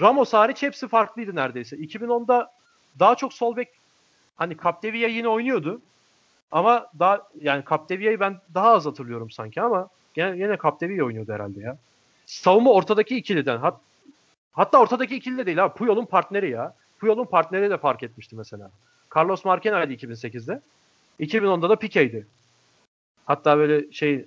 [0.00, 1.76] Ramos hariç hepsi farklıydı neredeyse.
[1.76, 2.52] 2010'da
[2.98, 3.68] daha çok sol bek
[4.36, 5.80] hani Capdevia yine oynuyordu.
[6.52, 11.60] Ama daha yani Capdevia'yı ben daha az hatırlıyorum sanki ama gene, gene Capdevia oynuyordu herhalde
[11.60, 11.76] ya.
[12.26, 13.58] Savunma ortadaki ikiliden.
[13.58, 13.80] Hat,
[14.52, 15.72] hatta ortadaki ikili de değil ha.
[15.72, 16.74] Puyol'un partneri ya.
[16.98, 18.70] Puyol'un partneri de fark etmişti mesela.
[19.16, 20.60] Carlos Marquena'ydı 2008'de.
[21.20, 22.26] 2010'da da Pique'ydi.
[23.26, 24.24] Hatta böyle şey e,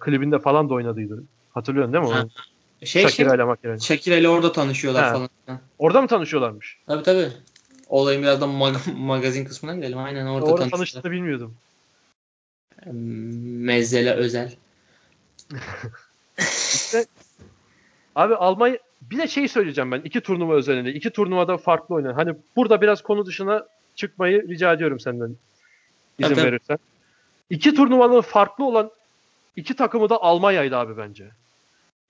[0.00, 1.24] klibinde falan da oynadıydı.
[1.54, 2.28] Hatırlıyorsun değil mi?
[2.84, 3.78] Şey, Shakira şey, ile Marquena.
[3.78, 5.12] Shakira ile orada tanışıyorlar ha.
[5.12, 5.60] falan.
[5.78, 6.78] Orada mı tanışıyorlarmış?
[6.86, 7.28] Tabii tabii.
[7.88, 9.98] Olayın biraz da mag- magazin kısmına gidelim.
[9.98, 11.56] Aynen orada, orada tanıştığını bilmiyordum.
[13.66, 14.54] Mezzele özel.
[16.48, 17.06] işte,
[18.14, 18.78] abi Almanya
[19.10, 20.92] bir de şey söyleyeceğim ben iki turnuva özelinde.
[20.92, 22.14] İki turnuvada farklı oynayan.
[22.14, 23.66] Hani burada biraz konu dışına
[23.96, 25.36] çıkmayı rica ediyorum senden.
[26.18, 26.78] izin tabii, verirsen.
[27.50, 28.90] İki turnuvanın farklı olan
[29.56, 31.30] iki takımı da Almanya'ydı abi bence.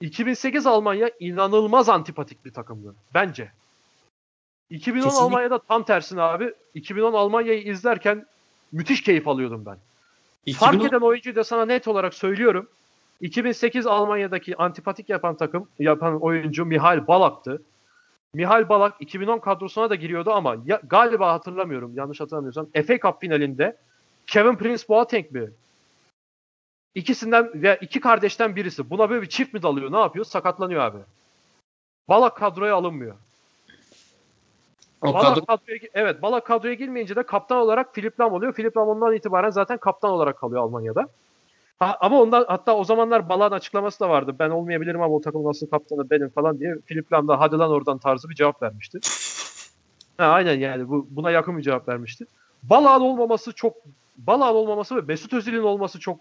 [0.01, 2.95] 2008 Almanya inanılmaz antipatik bir takımdı.
[3.15, 3.51] Bence.
[4.71, 5.25] 2010 Kesinlikle.
[5.25, 6.55] Almanya'da tam tersine abi.
[6.75, 8.27] 2010 Almanya'yı izlerken
[8.73, 9.77] müthiş keyif alıyordum ben.
[10.47, 10.67] 2010...
[10.67, 12.69] Fark eden oyuncuyu da sana net olarak söylüyorum.
[13.21, 17.63] 2008 Almanya'daki antipatik yapan takım, yapan oyuncu Mihail Balak'tı.
[18.35, 23.77] Mihail Balak 2010 kadrosuna da giriyordu ama ya, galiba hatırlamıyorum yanlış hatırlamıyorsam FA Cup finalinde
[24.27, 25.51] Kevin Prince Boateng mi?
[26.95, 28.91] İkisinden ve iki kardeşten birisi.
[28.91, 29.93] Buna böyle bir çift mi dalıyor?
[29.93, 30.25] Ne yapıyor?
[30.25, 30.99] Sakatlanıyor abi.
[32.09, 33.17] Balak kadroya alınmıyor.
[35.03, 35.45] O Balak kadro...
[35.45, 38.53] kadroya, evet Balak kadroya girmeyince de kaptan olarak Filip Lam oluyor.
[38.53, 41.09] Filip Lam ondan itibaren zaten kaptan olarak kalıyor Almanya'da.
[41.79, 44.37] Ha, ama ondan hatta o zamanlar Balak'ın açıklaması da vardı.
[44.39, 46.77] Ben olmayabilirim ama o takımın asıl kaptanı benim falan diye.
[46.87, 48.99] Filip Lam da hadi lan oradan tarzı bir cevap vermişti.
[50.19, 52.27] ha, aynen yani bu, buna yakın bir cevap vermişti.
[52.63, 53.77] Balak'ın olmaması çok
[54.17, 56.21] Balak'ın olmaması ve Mesut Özil'in olması çok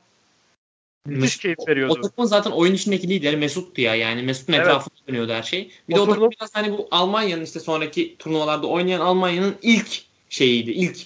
[1.05, 1.93] Müthiş keyif veriyordu.
[1.93, 3.95] O, o takımın zaten oyun içindeki lideri Mesut'tu ya.
[3.95, 4.65] Yani Mesut'un evet.
[4.65, 5.71] etrafında dönüyordu her şey.
[5.89, 10.01] Bir o de o takım biraz hani bu Almanya'nın işte sonraki turnuvalarda oynayan Almanya'nın ilk
[10.29, 10.71] şeyiydi.
[10.71, 10.97] İlk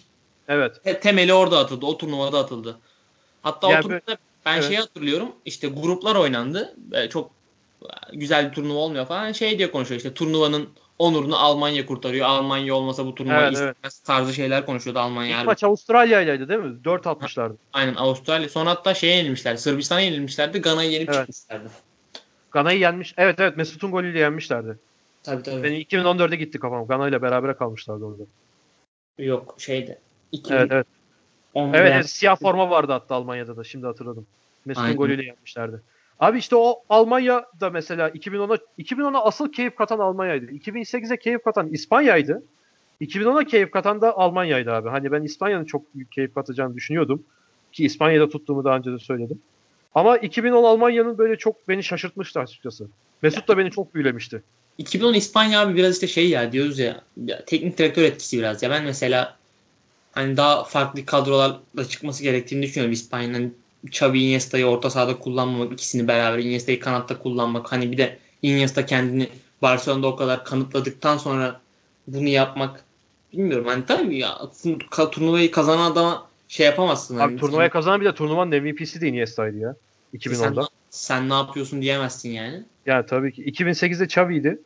[0.48, 0.84] Evet.
[0.84, 1.86] Te- temeli orada atıldı.
[1.86, 2.80] O turnuvada atıldı.
[3.41, 4.68] Hatta yani o turnuvada ben evet.
[4.68, 5.32] şeyi hatırlıyorum.
[5.45, 6.76] İşte gruplar oynandı.
[7.10, 7.32] Çok
[8.14, 9.32] güzel bir turnuva olmuyor falan.
[9.32, 10.70] Şey diye konuşuyor işte turnuvanın
[11.00, 12.26] onurunu Almanya kurtarıyor.
[12.26, 14.02] Almanya olmasa bu turnuva evet, istemez evet.
[14.06, 15.39] tarzı şeyler konuşuyordu Almanya.
[15.39, 16.84] İlk maç Avustralya ileydi değil mi?
[16.84, 17.58] 4 atmışlardı.
[17.74, 18.50] Aynen Avustralya.
[18.50, 19.56] Sonra hatta şeye yenilmişler.
[19.56, 20.62] Sırbistan'a yenilmişlerdi.
[20.62, 21.18] Gana'yı yenip evet.
[21.20, 21.70] çıkmışlardı.
[22.52, 23.14] Gana'yı yenmiş.
[23.18, 24.78] Evet evet Mesut'un golüyle yenmişlerdi.
[25.24, 25.64] Tabii tabii.
[25.64, 26.88] Benim 2014'de gitti kafam.
[26.88, 28.24] Gana ile beraber kalmışlardı orada.
[29.18, 30.00] Yok şeyde.
[30.32, 30.56] 2000...
[30.56, 30.88] Evet evet.
[31.56, 34.28] Evet, evet siyah forma vardı hatta Almanya'da da şimdi hatırladım.
[34.66, 35.82] Mesut'un golüyle yenmişlerdi.
[36.20, 40.45] Abi işte o Almanya da mesela 2010'a 2010'a asıl keyif katan Almanya'ydı.
[40.45, 42.43] 2008'e keyif katan İspanya'ydı.
[43.01, 44.89] 2010'a keyif katan da Almanya'ydı abi.
[44.89, 47.24] Hani ben İspanya'nın çok büyük keyif katacağını düşünüyordum.
[47.72, 49.39] Ki İspanya'da tuttuğumu daha önce de söyledim.
[49.95, 52.88] Ama 2010 Almanya'nın böyle çok beni şaşırtmıştı açıkçası.
[53.22, 54.41] Mesut da beni çok büyülemişti.
[54.78, 58.70] 2010 İspanya abi biraz işte şey ya diyoruz ya, ya teknik direktör etkisi biraz ya
[58.70, 59.38] ben mesela
[60.11, 63.55] hani daha farklı kadrolarla çıkması gerektiğini düşünüyorum İspanya'nın
[63.86, 67.71] Xavi Iniesta'yı orta sahada kullanmamak, ikisini beraber Iniesta'yı kanatta kullanmak.
[67.71, 69.30] Hani bir de Iniesta kendini
[69.61, 71.61] Barcelona'da o kadar kanıtladıktan sonra
[72.07, 72.84] bunu yapmak
[73.34, 73.67] bilmiyorum.
[73.67, 74.38] Hani tabii ya
[75.11, 77.15] turnuvayı kazanan adama şey yapamazsın.
[77.15, 79.75] Abi hani turnuvayı kazanan bir de turnuvanın MVP'si de Iniesta'ydı ya.
[80.13, 80.61] 2010'da.
[80.61, 82.63] Sen, sen ne yapıyorsun diyemezsin yani.
[82.86, 83.43] Ya tabii ki.
[83.43, 84.59] 2008'de Xavi'ydi.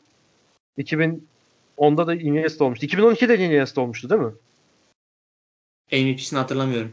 [0.77, 2.85] 2010'da da Iniesta olmuştu.
[2.85, 4.31] 2012'de de Iniesta olmuştu değil mi?
[5.91, 6.91] MVP'sini hatırlamıyorum.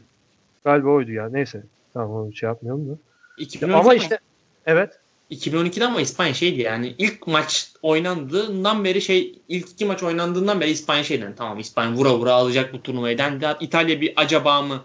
[0.64, 1.28] Galiba oydu ya.
[1.28, 1.62] Neyse.
[1.98, 3.76] Tamam onu şey yapmayalım da.
[3.76, 4.18] Ama işte
[4.66, 4.98] evet.
[5.30, 10.70] 2012'de ama İspanya şeydi yani ilk maç oynandığından beri şey ilk iki maç oynandığından beri
[10.70, 13.46] İspanya şeyden tamam İspanya vura vura alacak bu turnuvayı dendi.
[13.60, 14.82] İtalya bir acaba mı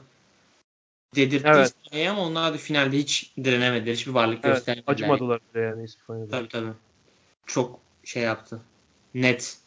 [1.15, 1.67] dedirtti evet.
[1.67, 3.93] İspanya'ya ama onlar da finalde hiç direnemediler.
[3.93, 4.93] Hiçbir varlık evet, göstermediler.
[4.93, 6.31] Acımadılar yani İspanya'da.
[6.31, 6.73] Tabii tabii.
[7.45, 8.61] Çok şey yaptı.
[9.13, 9.57] Net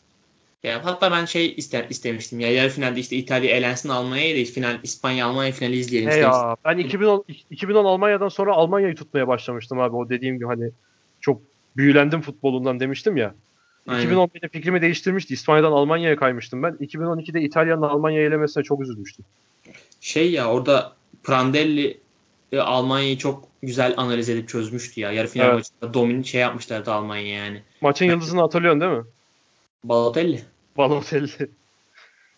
[0.67, 4.79] ya hatta ben şey ister, istemiştim ya yarı finalde işte İtalya elensin Almanya'yı da final
[4.83, 6.11] İspanya Almanya finali izleyelim.
[6.11, 9.97] He ya ben 2010 2010 Almanya'dan sonra Almanya'yı tutmaya başlamıştım abi.
[9.97, 10.71] O dediğim gibi hani
[11.21, 11.41] çok
[11.77, 13.35] büyülendim futbolundan demiştim ya.
[13.89, 14.13] Aynen.
[14.13, 15.35] 2011'de fikrimi değiştirmişti.
[15.35, 16.73] İspanya'dan Almanya'ya kaymıştım ben.
[16.73, 19.25] 2012'de İtalya'nın Almanya'yı elemesine çok üzülmüştüm.
[20.01, 20.93] Şey ya orada
[21.25, 22.01] Prandelli
[22.53, 25.13] e, Almanya'yı çok güzel analiz edip çözmüştü ya.
[25.13, 25.55] Yarı final evet.
[25.55, 27.63] maçında domin şey yapmışlardı Almanya yani.
[27.81, 29.05] Maçın yıldızını hatırlıyorsun değil mi?
[29.85, 30.43] Balotelli.
[30.77, 31.51] Balotelli.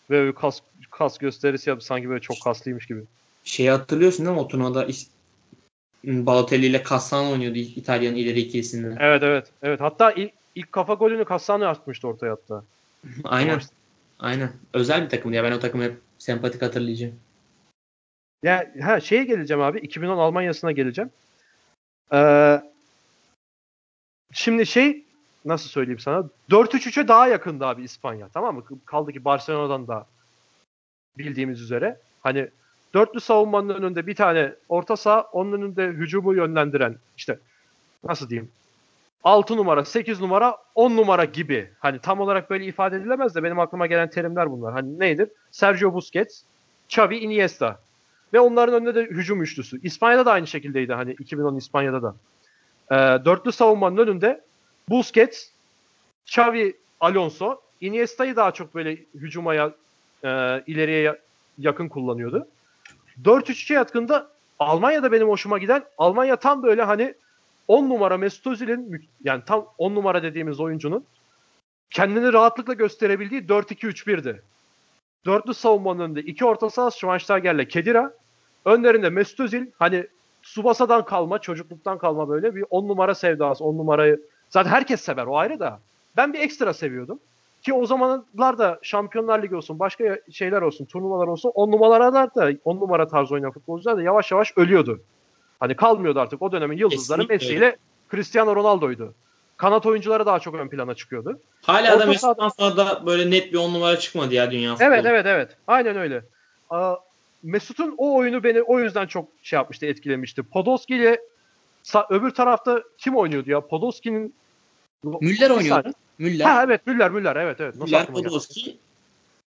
[0.09, 0.61] Ve bir kas,
[0.91, 1.85] kas gösterisi yaptı.
[1.85, 3.01] Sanki böyle çok kaslıymış gibi.
[3.43, 4.41] Şeyi hatırlıyorsun değil mi?
[4.41, 4.87] O turnuvada
[6.03, 8.97] Balotelli ile Cassano oynuyordu İtalya'nın ileri ikilisinde.
[8.99, 9.47] Evet evet.
[9.63, 9.81] evet.
[9.81, 12.63] Hatta ilk, ilk kafa golünü Cassano atmıştı ortaya hatta.
[13.23, 13.61] Aynen.
[14.19, 14.51] Aynen.
[14.73, 15.43] Özel bir takım ya.
[15.43, 17.15] Ben o takımı hep sempatik hatırlayacağım.
[18.43, 19.79] Ya ha şeye geleceğim abi.
[19.79, 21.09] 2010 Almanya'sına geleceğim.
[22.13, 22.61] Ee,
[24.33, 25.03] şimdi şey
[25.45, 26.29] nasıl söyleyeyim sana?
[26.49, 28.27] 4-3-3'e daha yakındı abi İspanya.
[28.33, 28.63] Tamam mı?
[28.85, 30.05] Kaldı ki Barcelona'dan da
[31.17, 31.99] bildiğimiz üzere.
[32.21, 32.49] Hani
[32.93, 37.39] dörtlü savunmanın önünde bir tane orta saha, onun önünde hücumu yönlendiren işte
[38.03, 38.51] nasıl diyeyim
[39.23, 41.69] 6 numara, 8 numara, 10 numara gibi.
[41.79, 44.73] Hani tam olarak böyle ifade edilemez de benim aklıma gelen terimler bunlar.
[44.73, 45.29] Hani neydir?
[45.51, 46.41] Sergio Busquets,
[46.89, 47.79] Xavi, Iniesta.
[48.33, 49.81] Ve onların önünde de hücum üçlüsü.
[49.81, 52.15] İspanya'da da aynı şekildeydi hani 2010 İspanya'da da.
[52.91, 54.41] Ee, dörtlü savunmanın önünde
[54.89, 55.47] Busquets,
[56.25, 59.73] Xavi, Alonso, Iniesta'yı daha çok böyle hücumaya
[60.23, 60.29] e,
[60.67, 61.19] ileriye
[61.57, 62.47] yakın kullanıyordu.
[63.23, 64.29] 4-3-2 yatkında
[64.59, 67.13] Almanya'da benim hoşuma giden Almanya tam böyle hani
[67.67, 71.05] 10 numara Mesut Özil'in yani tam 10 numara dediğimiz oyuncunun
[71.89, 74.41] kendini rahatlıkla gösterebildiği 4-2-3-1'di.
[75.25, 78.13] Dörtlü savunmanın önünde iki orta saha Schweinsteiger'le Kedira.
[78.65, 80.07] Önlerinde Mesut Özil hani
[80.41, 83.63] Subasa'dan kalma, çocukluktan kalma böyle bir 10 numara sevdası.
[83.63, 85.79] 10 numarayı zaten herkes sever o ayrı da.
[86.17, 87.19] Ben bir ekstra seviyordum.
[87.61, 92.51] Ki o zamanlar da Şampiyonlar Ligi olsun, başka şeyler olsun, turnuvalar olsun 10 numaralar da
[92.65, 95.01] 10 numara tarzı oynayan futbolcular da yavaş yavaş ölüyordu.
[95.59, 96.41] Hani kalmıyordu artık.
[96.41, 97.77] O dönemin yıldızları Messi ile
[98.11, 99.13] Cristiano Ronaldo'ydu.
[99.57, 101.39] Kanat oyuncuları daha çok ön plana çıkıyordu.
[101.61, 104.87] Hala Orta da Mesut'tan sonra da böyle net bir on numara çıkmadı ya dünya futbolu.
[104.87, 105.57] Evet evet evet.
[105.67, 106.23] Aynen öyle.
[107.43, 110.43] Mesut'un o oyunu beni o yüzden çok şey yapmıştı, etkilemişti.
[110.43, 111.21] Podolski ile
[112.09, 113.67] öbür tarafta kim oynuyordu ya?
[113.67, 114.33] Podolski'nin
[115.03, 115.91] Müller oynuyordu.
[116.17, 116.45] Müller.
[116.45, 117.75] Ha evet Müller Müller evet evet.
[117.75, 118.77] Müller Podolski.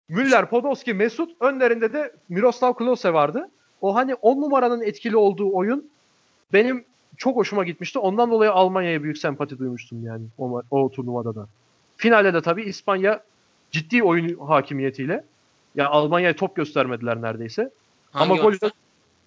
[0.09, 3.49] Müller, Podolski, Mesut önlerinde de Miroslav Klose vardı.
[3.81, 5.89] O hani 10 numaranın etkili olduğu oyun
[6.53, 6.85] benim
[7.17, 7.99] çok hoşuma gitmişti.
[7.99, 11.47] Ondan dolayı Almanya'ya büyük sempati duymuştum yani o, o turnuvada da.
[11.97, 13.23] Finalde de tabii İspanya
[13.71, 15.23] ciddi oyun hakimiyetiyle ya
[15.75, 17.69] yani Almanya'ya top göstermediler neredeyse.
[18.11, 18.71] Hangi Ama gol de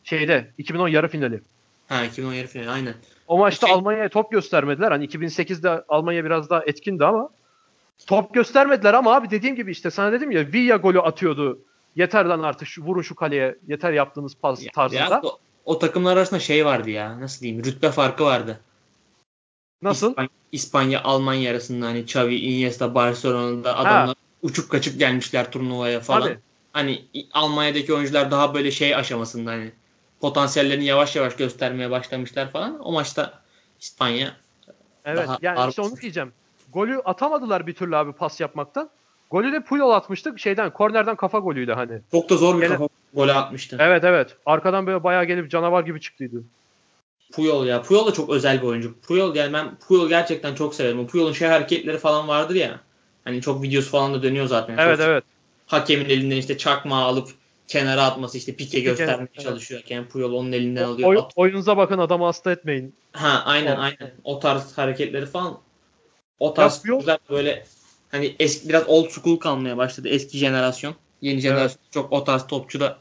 [0.04, 1.40] şeyde 2010 yarı finali.
[1.88, 2.94] Ha 2010 yarı finali aynen.
[3.26, 3.76] O maçta şey...
[3.76, 4.90] Almanya'ya top göstermediler.
[4.90, 7.28] Hani 2008'de Almanya biraz daha etkindi ama
[8.06, 11.58] top göstermediler ama abi dediğim gibi işte sana dedim ya Villa golü atıyordu.
[11.96, 13.58] Yeter lan artık şu, vurun şu kaleye.
[13.68, 15.00] Yeter yaptığınız pas tarzında.
[15.00, 17.20] Ya, o, o takımlar arasında şey vardı ya.
[17.20, 17.64] Nasıl diyeyim?
[17.64, 18.60] Rütbe farkı vardı.
[19.82, 20.10] Nasıl?
[20.10, 24.14] İspanya, İspanya Almanya arasında hani Xavi, Iniesta, Barcelona'da adamlar ha.
[24.42, 26.22] uçup kaçıp gelmişler turnuvaya falan.
[26.22, 26.38] Tabii.
[26.72, 29.72] Hani Almanya'daki oyuncular daha böyle şey aşamasında hani
[30.22, 32.86] potansiyellerini yavaş yavaş göstermeye başlamışlar falan.
[32.86, 33.32] O maçta
[33.80, 34.36] İspanya
[35.04, 36.32] Evet daha yani işte onu diyeceğim.
[36.72, 38.90] Golü atamadılar bir türlü abi pas yapmaktan.
[39.30, 40.34] Golü de Puyol atmıştı.
[40.36, 42.00] Şeyden kornerden kafa golüydü hani.
[42.12, 42.72] Çok da zor bir Gene...
[42.72, 43.76] kafa golü atmıştı.
[43.80, 44.36] Evet evet.
[44.46, 46.42] Arkadan böyle bayağı gelip canavar gibi çıktıydı.
[47.32, 47.82] Puyol ya.
[47.82, 49.00] Puyol da çok özel bir oyuncu.
[49.00, 51.00] Puyol yani ben Puyol gerçekten çok severim.
[51.00, 52.80] O Puyol'un şey hareketleri falan vardır ya.
[53.24, 54.76] Hani çok videosu falan da dönüyor zaten.
[54.78, 55.24] Evet çok, evet.
[55.66, 57.28] Hakemin elinden işte çakmağı alıp
[57.72, 59.40] kenara atması işte pike göstermeye evet.
[59.40, 61.08] çalışıyorken Puyol onun elinden alıyor.
[61.08, 62.94] Oy, oyunuza bakın adamı hasta etmeyin.
[63.12, 64.12] Ha aynen aynen.
[64.24, 65.58] O tarz hareketleri falan.
[66.38, 67.64] O tarz güzel böyle
[68.10, 70.94] hani eski biraz old school kalmaya başladı eski jenerasyon.
[71.20, 71.92] Yeni jenerasyon evet.
[71.92, 72.98] çok o tarz topçu da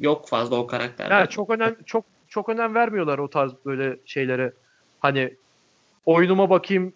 [0.00, 1.10] yok fazla o karakter.
[1.10, 4.52] Yani çok önem çok çok önem vermiyorlar o tarz böyle şeylere.
[5.00, 5.34] Hani
[6.06, 6.92] oyunuma bakayım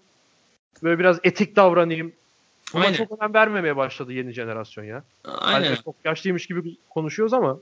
[0.83, 2.13] böyle biraz etik davranayım.
[2.75, 2.97] Buna Aynen.
[2.97, 5.05] çok önem vermemeye başladı yeni jenerasyon ya.
[5.25, 5.67] Aynen.
[5.67, 7.59] Hani çok yaşlıymış gibi konuşuyoruz ama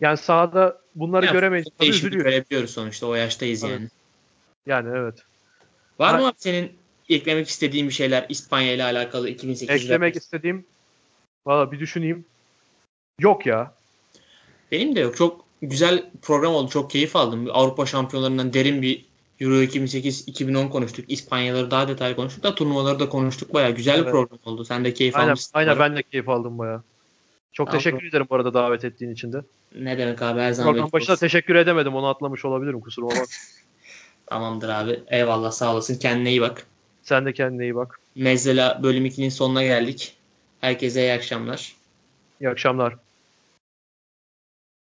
[0.00, 1.66] yani sahada bunları ya, göremeyiz.
[1.80, 2.24] Üzülüyor.
[2.24, 3.72] görebiliyoruz sonuçta o yaştayız evet.
[3.72, 3.88] yani.
[4.66, 5.22] Yani evet.
[5.98, 6.72] Var ha, mı senin
[7.08, 9.74] eklemek istediğin bir şeyler İspanya ile alakalı 2008'de?
[9.74, 10.66] Eklemek istediğim
[11.46, 12.24] valla bir düşüneyim.
[13.20, 13.74] Yok ya.
[14.72, 15.16] Benim de yok.
[15.16, 16.70] Çok güzel program oldu.
[16.70, 17.48] Çok keyif aldım.
[17.52, 19.07] Avrupa şampiyonlarından derin bir
[19.40, 21.04] Euro 2008-2010 konuştuk.
[21.08, 23.54] İspanyaları daha detaylı konuştuk da turnuvaları da konuştuk.
[23.54, 24.06] Baya güzel evet.
[24.06, 24.64] bir program oldu.
[24.64, 25.50] Sen de keyif aynen, almışsın.
[25.54, 26.82] Aynen ben de keyif aldım baya.
[27.52, 27.78] Çok tamam.
[27.78, 29.42] teşekkür ederim bu arada davet ettiğin için de.
[29.74, 30.72] Ne demek abi her zaman.
[30.72, 31.94] Program başında teşekkür edemedim.
[31.94, 33.28] Onu atlamış olabilirim kusuruma bak.
[34.26, 35.00] Tamamdır abi.
[35.06, 35.98] Eyvallah sağ olasın.
[35.98, 36.66] Kendine iyi bak.
[37.02, 38.00] Sen de kendine iyi bak.
[38.14, 40.16] Mezzela bölüm 2'nin sonuna geldik.
[40.60, 41.76] Herkese iyi akşamlar.
[42.40, 42.96] İyi akşamlar.